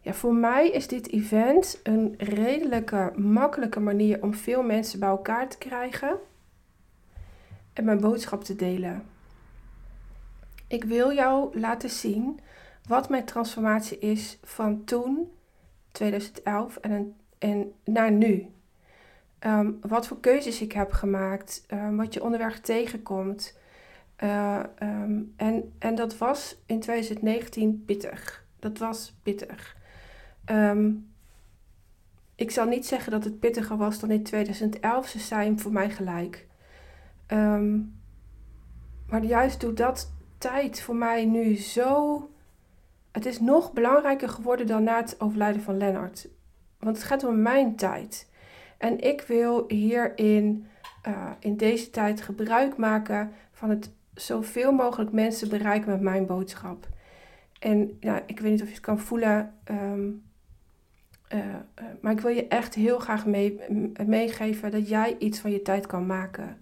ja, 0.00 0.12
voor 0.12 0.34
mij 0.34 0.70
is 0.70 0.86
dit 0.86 1.10
event 1.10 1.80
een 1.82 2.14
redelijke, 2.18 3.12
makkelijke 3.16 3.80
manier 3.80 4.22
om 4.22 4.34
veel 4.34 4.62
mensen 4.62 5.00
bij 5.00 5.08
elkaar 5.08 5.48
te 5.48 5.58
krijgen 5.58 6.18
en 7.72 7.84
mijn 7.84 8.00
boodschap 8.00 8.44
te 8.44 8.56
delen. 8.56 9.06
Ik 10.66 10.84
wil 10.84 11.12
jou 11.12 11.58
laten 11.58 11.90
zien 11.90 12.40
wat 12.86 13.08
mijn 13.08 13.24
transformatie 13.24 13.98
is 13.98 14.38
van 14.42 14.84
toen, 14.84 15.32
2011, 15.92 16.76
en, 16.76 17.14
en 17.40 17.72
naar 17.84 18.10
nu. 18.10 18.46
Um, 19.46 19.78
wat 19.80 20.06
voor 20.06 20.20
keuzes 20.20 20.60
ik 20.60 20.72
heb 20.72 20.92
gemaakt, 20.92 21.66
um, 21.72 21.96
wat 21.96 22.14
je 22.14 22.22
onderweg 22.22 22.60
tegenkomt. 22.60 23.58
Uh, 24.22 24.62
um, 24.82 25.32
en, 25.36 25.72
en 25.78 25.94
dat 25.94 26.18
was 26.18 26.56
in 26.66 26.80
2019 26.80 27.82
pittig. 27.86 28.44
Dat 28.58 28.78
was 28.78 29.14
pittig. 29.22 29.76
ik 32.34 32.50
zal 32.50 32.66
niet 32.66 32.86
zeggen 32.86 33.12
dat 33.12 33.24
het 33.24 33.38
pittiger 33.40 33.76
was 33.76 34.00
dan 34.00 34.10
in 34.10 34.22
2011. 34.22 35.08
Ze 35.08 35.18
zijn 35.18 35.60
voor 35.60 35.72
mij 35.72 35.90
gelijk. 35.90 36.46
maar 39.06 39.22
juist 39.22 39.60
doet 39.60 39.76
dat 39.76 40.12
tijd 40.38 40.80
voor 40.80 40.96
mij 40.96 41.24
nu 41.24 41.56
zo. 41.56 42.30
Het 43.12 43.26
is 43.26 43.40
nog 43.40 43.72
belangrijker 43.72 44.28
geworden 44.28 44.66
dan 44.66 44.82
na 44.82 44.96
het 44.96 45.20
overlijden 45.20 45.62
van 45.62 45.76
Lennart. 45.76 46.28
Want 46.80 46.96
het 46.96 47.06
gaat 47.06 47.24
om 47.24 47.42
mijn 47.42 47.76
tijd. 47.76 48.28
En 48.78 49.00
ik 49.00 49.20
wil 49.20 49.64
hierin, 49.68 50.66
uh, 51.08 51.30
in 51.38 51.56
deze 51.56 51.90
tijd, 51.90 52.20
gebruik 52.20 52.76
maken 52.76 53.32
van 53.52 53.70
het 53.70 53.90
zoveel 54.14 54.72
mogelijk 54.72 55.12
mensen 55.12 55.48
bereiken 55.48 55.90
met 55.90 56.00
mijn 56.00 56.26
boodschap. 56.26 56.88
En 57.58 57.96
ja, 58.00 58.22
ik 58.26 58.40
weet 58.40 58.50
niet 58.50 58.62
of 58.62 58.68
je 58.68 58.74
het 58.74 58.82
kan 58.82 58.98
voelen, 58.98 59.54
um, 59.70 60.22
uh, 61.34 61.38
uh, 61.38 61.54
maar 62.00 62.12
ik 62.12 62.20
wil 62.20 62.30
je 62.30 62.48
echt 62.48 62.74
heel 62.74 62.98
graag 62.98 63.26
mee, 63.26 63.60
meegeven 64.06 64.70
dat 64.70 64.88
jij 64.88 65.16
iets 65.18 65.38
van 65.38 65.50
je 65.50 65.62
tijd 65.62 65.86
kan 65.86 66.06
maken. 66.06 66.60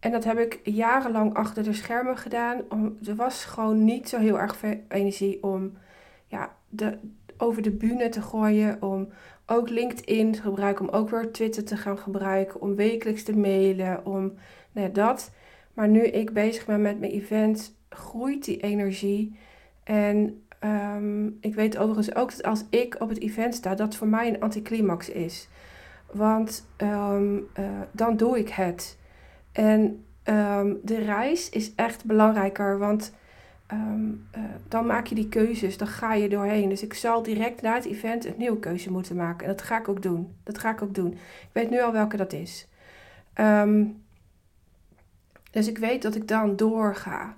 En 0.00 0.10
dat 0.10 0.24
heb 0.24 0.38
ik 0.38 0.60
jarenlang 0.62 1.34
achter 1.34 1.62
de 1.62 1.72
schermen 1.72 2.16
gedaan. 2.16 2.60
Om, 2.68 2.98
er 3.06 3.14
was 3.14 3.44
gewoon 3.44 3.84
niet 3.84 4.08
zo 4.08 4.18
heel 4.18 4.38
erg 4.38 4.56
veel 4.56 4.80
energie 4.88 5.42
om 5.42 5.72
ja, 6.26 6.56
de, 6.68 6.98
over 7.38 7.62
de 7.62 7.70
bühne 7.70 8.08
te 8.08 8.22
gooien, 8.22 8.82
om 8.82 9.08
ook 9.46 9.68
LinkedIn 9.68 10.32
te 10.32 10.40
gebruiken, 10.40 10.88
om 10.88 10.94
ook 10.94 11.10
weer 11.10 11.32
Twitter 11.32 11.64
te 11.64 11.76
gaan 11.76 11.98
gebruiken, 11.98 12.60
om 12.60 12.74
wekelijks 12.74 13.22
te 13.22 13.36
mailen, 13.36 14.06
om 14.06 14.34
nou 14.72 14.86
ja, 14.86 14.92
dat. 14.92 15.30
Maar 15.74 15.88
nu 15.88 16.02
ik 16.02 16.32
bezig 16.32 16.66
ben 16.66 16.82
met 16.82 17.00
mijn 17.00 17.12
event, 17.12 17.76
groeit 17.88 18.44
die 18.44 18.60
energie. 18.60 19.38
En 19.84 20.42
um, 20.64 21.36
ik 21.40 21.54
weet 21.54 21.78
overigens 21.78 22.14
ook 22.14 22.30
dat 22.30 22.42
als 22.42 22.64
ik 22.70 22.96
op 23.00 23.08
het 23.08 23.20
event 23.20 23.54
sta, 23.54 23.74
dat 23.74 23.96
voor 23.96 24.08
mij 24.08 24.28
een 24.28 24.40
anticlimax 24.40 25.08
is. 25.08 25.48
Want 26.12 26.68
um, 26.82 27.36
uh, 27.58 27.64
dan 27.92 28.16
doe 28.16 28.38
ik 28.38 28.48
het. 28.48 28.98
En 29.52 30.04
um, 30.24 30.80
de 30.82 30.98
reis 30.98 31.50
is 31.50 31.74
echt 31.74 32.04
belangrijker, 32.04 32.78
want 32.78 33.14
Um, 33.72 34.26
uh, 34.36 34.44
dan 34.68 34.86
maak 34.86 35.06
je 35.06 35.14
die 35.14 35.28
keuzes, 35.28 35.76
dan 35.76 35.88
ga 35.88 36.14
je 36.14 36.28
doorheen. 36.28 36.68
Dus 36.68 36.82
ik 36.82 36.94
zal 36.94 37.22
direct 37.22 37.62
na 37.62 37.74
het 37.74 37.84
event 37.84 38.24
een 38.24 38.34
nieuwe 38.36 38.58
keuze 38.58 38.92
moeten 38.92 39.16
maken. 39.16 39.46
En 39.46 39.52
dat 39.52 39.62
ga 39.62 39.78
ik 39.78 39.88
ook 39.88 40.02
doen. 40.02 40.36
Dat 40.42 40.58
ga 40.58 40.70
ik 40.70 40.82
ook 40.82 40.94
doen. 40.94 41.12
Ik 41.12 41.50
weet 41.52 41.70
nu 41.70 41.80
al 41.80 41.92
welke 41.92 42.16
dat 42.16 42.32
is. 42.32 42.68
Um, 43.34 44.04
dus 45.50 45.68
ik 45.68 45.78
weet 45.78 46.02
dat 46.02 46.14
ik 46.14 46.28
dan 46.28 46.56
doorga. 46.56 47.36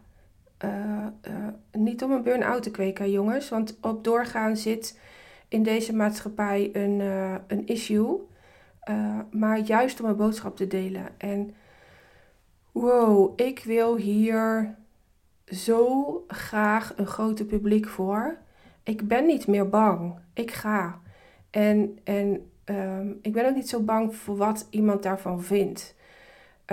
Uh, 0.64 1.06
uh, 1.28 1.48
niet 1.72 2.02
om 2.02 2.12
een 2.12 2.22
burn-out 2.22 2.62
te 2.62 2.70
kweken, 2.70 3.10
jongens. 3.10 3.48
Want 3.48 3.76
op 3.80 4.04
doorgaan 4.04 4.56
zit 4.56 4.98
in 5.48 5.62
deze 5.62 5.94
maatschappij 5.94 6.70
een, 6.72 7.00
een 7.46 7.66
issue. 7.66 8.18
maar 9.30 9.58
juist 9.58 10.00
om 10.00 10.08
een 10.08 10.16
boodschap 10.16 10.56
te 10.56 10.66
delen. 10.66 11.08
En 11.18 11.54
wow, 12.72 13.40
ik 13.40 13.62
wil 13.64 13.96
hier 13.96 14.76
zo 15.50 16.24
graag 16.28 16.92
een 16.96 17.06
groter 17.06 17.44
publiek 17.44 17.88
voor. 17.88 18.38
Ik 18.82 19.08
ben 19.08 19.26
niet 19.26 19.46
meer 19.46 19.68
bang. 19.68 20.18
Ik 20.34 20.50
ga. 20.50 21.00
En, 21.50 21.98
en 22.04 22.50
um, 22.64 23.18
ik 23.22 23.32
ben 23.32 23.46
ook 23.46 23.54
niet 23.54 23.68
zo 23.68 23.80
bang 23.80 24.16
voor 24.16 24.36
wat 24.36 24.66
iemand 24.70 25.02
daarvan 25.02 25.42
vindt. 25.42 25.96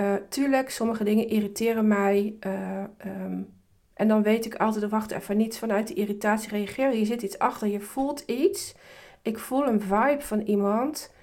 Uh, 0.00 0.14
tuurlijk, 0.28 0.70
sommige 0.70 1.04
dingen 1.04 1.28
irriteren 1.28 1.86
mij. 1.86 2.34
Uh, 2.46 2.84
um, 3.06 3.54
en 3.94 4.08
dan 4.08 4.22
weet 4.22 4.44
ik 4.44 4.54
altijd, 4.54 4.90
wacht 4.90 5.10
even, 5.10 5.36
niet 5.36 5.58
vanuit 5.58 5.88
de 5.88 5.94
irritatie 5.94 6.50
reageren. 6.50 6.98
Je 6.98 7.04
zit 7.04 7.22
iets 7.22 7.38
achter, 7.38 7.68
je 7.68 7.80
voelt 7.80 8.20
iets. 8.20 8.74
Ik 9.22 9.38
voel 9.38 9.66
een 9.66 9.80
vibe 9.80 10.20
van 10.20 10.40
iemand. 10.40 11.14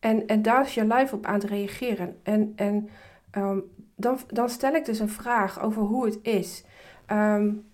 En, 0.00 0.26
en 0.26 0.42
daar 0.42 0.64
is 0.64 0.74
je 0.74 0.84
lijf 0.84 1.12
op 1.12 1.26
aan 1.26 1.34
het 1.34 1.44
reageren. 1.44 2.16
En, 2.22 2.52
en 2.56 2.88
um, 3.36 3.64
dan, 3.96 4.18
dan 4.26 4.48
stel 4.48 4.74
ik 4.74 4.84
dus 4.84 4.98
een 4.98 5.08
vraag 5.08 5.62
over 5.62 5.82
hoe 5.82 6.04
het 6.04 6.18
is. 6.22 6.64
Um, 7.12 7.64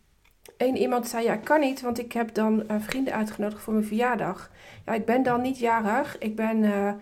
Eén 0.56 0.76
iemand 0.76 1.08
zei, 1.08 1.24
ja, 1.24 1.36
kan 1.36 1.60
niet, 1.60 1.80
want 1.80 1.98
ik 1.98 2.12
heb 2.12 2.34
dan 2.34 2.64
uh, 2.70 2.76
vrienden 2.78 3.14
uitgenodigd 3.14 3.62
voor 3.62 3.72
mijn 3.72 3.86
verjaardag. 3.86 4.50
Ja, 4.86 4.92
ik 4.92 5.04
ben 5.04 5.22
dan 5.22 5.40
niet 5.40 5.58
jarig, 5.58 6.18
ik 6.18 6.36
ben 6.36 6.62
uh, 6.62 6.92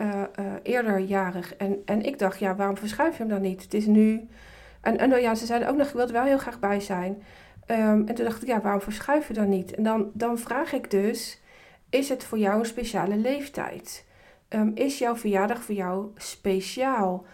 uh, 0.00 0.22
eerder 0.62 0.98
jarig. 0.98 1.56
En, 1.56 1.82
en 1.84 2.02
ik 2.02 2.18
dacht, 2.18 2.38
ja, 2.38 2.54
waarom 2.54 2.76
verschuif 2.76 3.12
je 3.12 3.18
hem 3.18 3.28
dan 3.28 3.40
niet? 3.40 3.62
Het 3.62 3.74
is 3.74 3.86
nu... 3.86 4.28
En, 4.80 4.98
en 4.98 5.20
ja, 5.20 5.34
ze 5.34 5.46
zeiden 5.46 5.68
ook 5.68 5.76
nog, 5.76 5.86
ik 5.86 5.92
wil 5.92 6.06
er 6.06 6.12
wel 6.12 6.24
heel 6.24 6.38
graag 6.38 6.58
bij 6.58 6.80
zijn. 6.80 7.22
Um, 7.66 8.06
en 8.06 8.14
toen 8.14 8.24
dacht 8.24 8.42
ik, 8.42 8.48
ja, 8.48 8.60
waarom 8.60 8.80
verschuif 8.80 9.28
je 9.28 9.34
dan 9.34 9.48
niet? 9.48 9.74
En 9.74 9.82
dan, 9.82 10.10
dan 10.14 10.38
vraag 10.38 10.72
ik 10.72 10.90
dus, 10.90 11.40
is 11.90 12.08
het 12.08 12.24
voor 12.24 12.38
jou 12.38 12.58
een 12.58 12.66
speciale 12.66 13.16
leeftijd? 13.16 14.06
Um, 14.48 14.72
is 14.74 14.98
jouw 14.98 15.16
verjaardag 15.16 15.62
voor 15.62 15.74
jou 15.74 16.10
speciaal? 16.16 17.24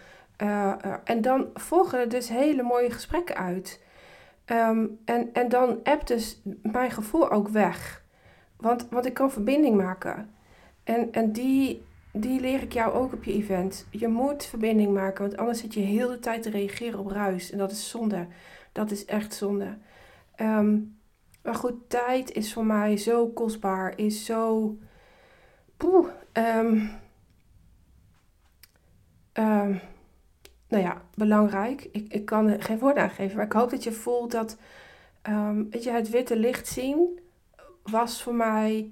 en 1.03 1.21
dan 1.21 1.47
volgen 1.53 1.99
er 1.99 2.09
dus 2.09 2.29
hele 2.29 2.63
mooie 2.63 2.91
gesprekken 2.91 3.35
uit. 3.35 3.79
Um, 4.51 4.99
en, 5.05 5.33
en 5.33 5.49
dan 5.49 5.79
appt 5.83 6.07
dus 6.07 6.41
mijn 6.61 6.91
gevoel 6.91 7.31
ook 7.31 7.47
weg. 7.47 8.03
Want, 8.57 8.87
want 8.89 9.05
ik 9.05 9.13
kan 9.13 9.31
verbinding 9.31 9.75
maken. 9.77 10.29
En, 10.83 11.11
en 11.11 11.31
die, 11.31 11.85
die 12.11 12.39
leer 12.39 12.61
ik 12.61 12.73
jou 12.73 12.93
ook 12.93 13.13
op 13.13 13.23
je 13.23 13.33
event. 13.33 13.87
Je 13.91 14.07
moet 14.07 14.45
verbinding 14.45 14.93
maken, 14.93 15.25
want 15.25 15.37
anders 15.37 15.59
zit 15.59 15.73
je 15.73 15.79
heel 15.79 16.07
de 16.07 16.19
tijd 16.19 16.43
te 16.43 16.49
reageren 16.49 16.99
op 16.99 17.07
ruis. 17.11 17.51
En 17.51 17.57
dat 17.57 17.71
is 17.71 17.89
zonde. 17.89 18.27
Dat 18.71 18.91
is 18.91 19.05
echt 19.05 19.33
zonde. 19.33 19.77
Um, 20.41 20.97
Maar 21.41 21.55
goed, 21.55 21.89
tijd 21.89 22.31
is 22.31 22.53
voor 22.53 22.65
mij 22.65 22.97
zo 22.97 23.27
kostbaar, 23.27 23.93
is 23.97 24.25
zo. 24.25 24.75
Poeh, 25.77 26.07
um, 26.33 26.89
nou 30.67 30.83
ja, 30.83 31.01
belangrijk. 31.15 31.89
Ik, 31.91 32.13
ik 32.13 32.25
kan 32.25 32.47
er 32.47 32.63
geen 32.63 32.79
woord 32.79 32.97
aan 32.97 33.09
geven, 33.09 33.35
maar 33.35 33.45
ik 33.45 33.51
hoop 33.51 33.69
dat 33.69 33.83
je 33.83 33.91
voelt 33.91 34.31
dat 34.31 34.57
um, 35.29 35.67
weet 35.69 35.83
je, 35.83 35.91
het 35.91 36.09
witte 36.09 36.35
licht 36.35 36.67
zien 36.67 37.19
was 37.83 38.23
voor 38.23 38.35
mij 38.35 38.91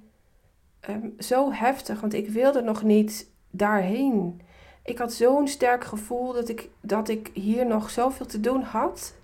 um, 0.89 1.13
zo 1.19 1.51
heftig, 1.51 2.01
want 2.01 2.13
ik 2.13 2.29
wilde 2.29 2.61
nog 2.61 2.83
niet 2.83 3.29
daarheen. 3.49 4.41
Ik 4.83 4.97
had 4.97 5.13
zo'n 5.13 5.47
sterk 5.47 5.83
gevoel 5.83 6.33
dat 6.33 6.49
ik, 6.49 6.69
dat 6.81 7.09
ik 7.09 7.29
hier 7.33 7.65
nog 7.65 7.89
zoveel 7.89 8.25
te 8.25 8.39
doen 8.39 8.61
had. 8.61 9.15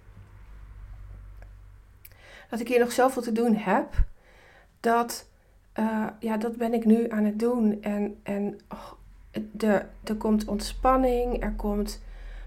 Dat 2.49 2.59
ik 2.59 2.67
hier 2.67 2.79
nog 2.79 2.91
zoveel 2.91 3.21
te 3.21 3.31
doen 3.31 3.55
heb. 3.55 3.93
Dat, 4.79 5.27
uh, 5.79 6.07
ja, 6.19 6.37
dat 6.37 6.55
ben 6.55 6.73
ik 6.73 6.85
nu 6.85 7.09
aan 7.09 7.23
het 7.23 7.39
doen. 7.39 7.81
En, 7.81 8.19
en 8.23 8.59
oh, 8.69 8.91
de, 9.51 9.85
er 10.03 10.15
komt 10.15 10.45
ontspanning, 10.45 11.43
er 11.43 11.53
komt 11.53 12.01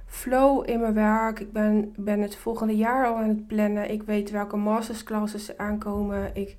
flow 0.07 0.69
in 0.71 0.81
mijn 0.81 0.95
werk. 0.95 1.41
Ik 1.41 1.53
ben, 1.53 1.95
ben 1.97 2.21
het 2.21 2.37
volgende 2.37 2.77
jaar 2.77 3.07
al 3.07 3.17
aan 3.17 3.29
het 3.29 3.47
plannen. 3.47 3.91
Ik 3.91 4.03
weet 4.03 4.31
welke 4.31 4.57
masterclasses 4.57 5.57
aankomen. 5.57 6.31
Ik, 6.35 6.57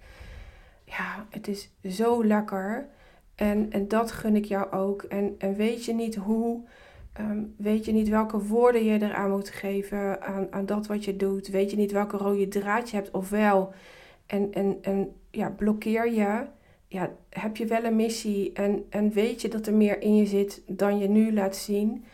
ja, 0.85 1.25
het 1.29 1.47
is 1.47 1.71
zo 1.83 2.25
lekker. 2.25 2.87
En, 3.35 3.71
en 3.71 3.87
dat 3.87 4.11
gun 4.11 4.35
ik 4.35 4.45
jou 4.45 4.71
ook. 4.71 5.01
En, 5.01 5.35
en 5.37 5.55
weet 5.55 5.85
je 5.85 5.93
niet 5.93 6.15
hoe, 6.15 6.63
ehm, 7.13 7.43
weet 7.57 7.85
je 7.85 7.91
niet 7.91 8.09
welke 8.09 8.39
woorden 8.39 8.83
je 8.83 9.01
eraan 9.01 9.29
moet 9.29 9.49
geven 9.49 10.21
aan, 10.21 10.47
aan 10.49 10.65
dat 10.65 10.87
wat 10.87 11.05
je 11.05 11.15
doet. 11.15 11.47
Weet 11.47 11.71
je 11.71 11.77
niet 11.77 11.91
welke 11.91 12.17
rode 12.17 12.47
draad 12.47 12.89
je 12.89 12.95
hebt 12.95 13.11
of 13.11 13.29
wel. 13.29 13.73
En, 14.25 14.53
en, 14.53 14.77
en 14.81 15.15
ja, 15.31 15.49
blokkeer 15.49 16.11
je. 16.11 16.45
Ja, 16.87 17.11
heb 17.29 17.57
je 17.57 17.65
wel 17.65 17.83
een 17.83 17.95
missie 17.95 18.53
en, 18.53 18.85
en 18.89 19.11
weet 19.11 19.41
je 19.41 19.47
dat 19.47 19.67
er 19.67 19.73
meer 19.73 20.01
in 20.01 20.15
je 20.15 20.25
zit 20.25 20.61
dan 20.67 20.97
je 20.97 21.07
nu 21.07 21.33
laat 21.33 21.55
zien 21.55 22.05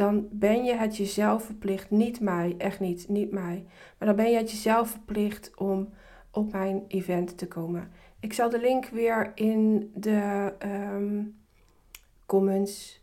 dan 0.00 0.28
ben 0.30 0.64
je 0.64 0.74
het 0.74 0.96
jezelf 0.96 1.44
verplicht, 1.44 1.90
niet 1.90 2.20
mij, 2.20 2.54
echt 2.58 2.80
niet, 2.80 3.08
niet 3.08 3.30
mij. 3.30 3.64
Maar 3.98 4.08
dan 4.08 4.16
ben 4.16 4.30
je 4.30 4.36
het 4.36 4.50
jezelf 4.50 4.90
verplicht 4.90 5.50
om 5.56 5.88
op 6.30 6.52
mijn 6.52 6.84
event 6.88 7.38
te 7.38 7.48
komen. 7.48 7.90
Ik 8.20 8.32
zal 8.32 8.50
de 8.50 8.60
link 8.60 8.86
weer 8.86 9.32
in 9.34 9.90
de 9.94 10.52
um, 10.64 11.36
comments 12.26 13.00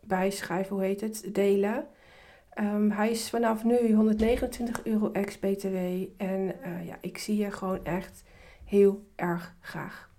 bijschrijven, 0.00 0.76
hoe 0.76 0.84
heet 0.84 1.00
het, 1.00 1.28
delen. 1.34 1.86
Um, 2.60 2.90
hij 2.90 3.10
is 3.10 3.30
vanaf 3.30 3.64
nu 3.64 3.92
129 3.94 4.84
euro 4.84 5.12
ex-BTW. 5.12 5.76
En 6.16 6.54
uh, 6.66 6.86
ja, 6.86 6.96
ik 7.00 7.18
zie 7.18 7.36
je 7.36 7.50
gewoon 7.50 7.84
echt 7.84 8.24
heel 8.64 9.06
erg 9.16 9.54
graag. 9.60 10.10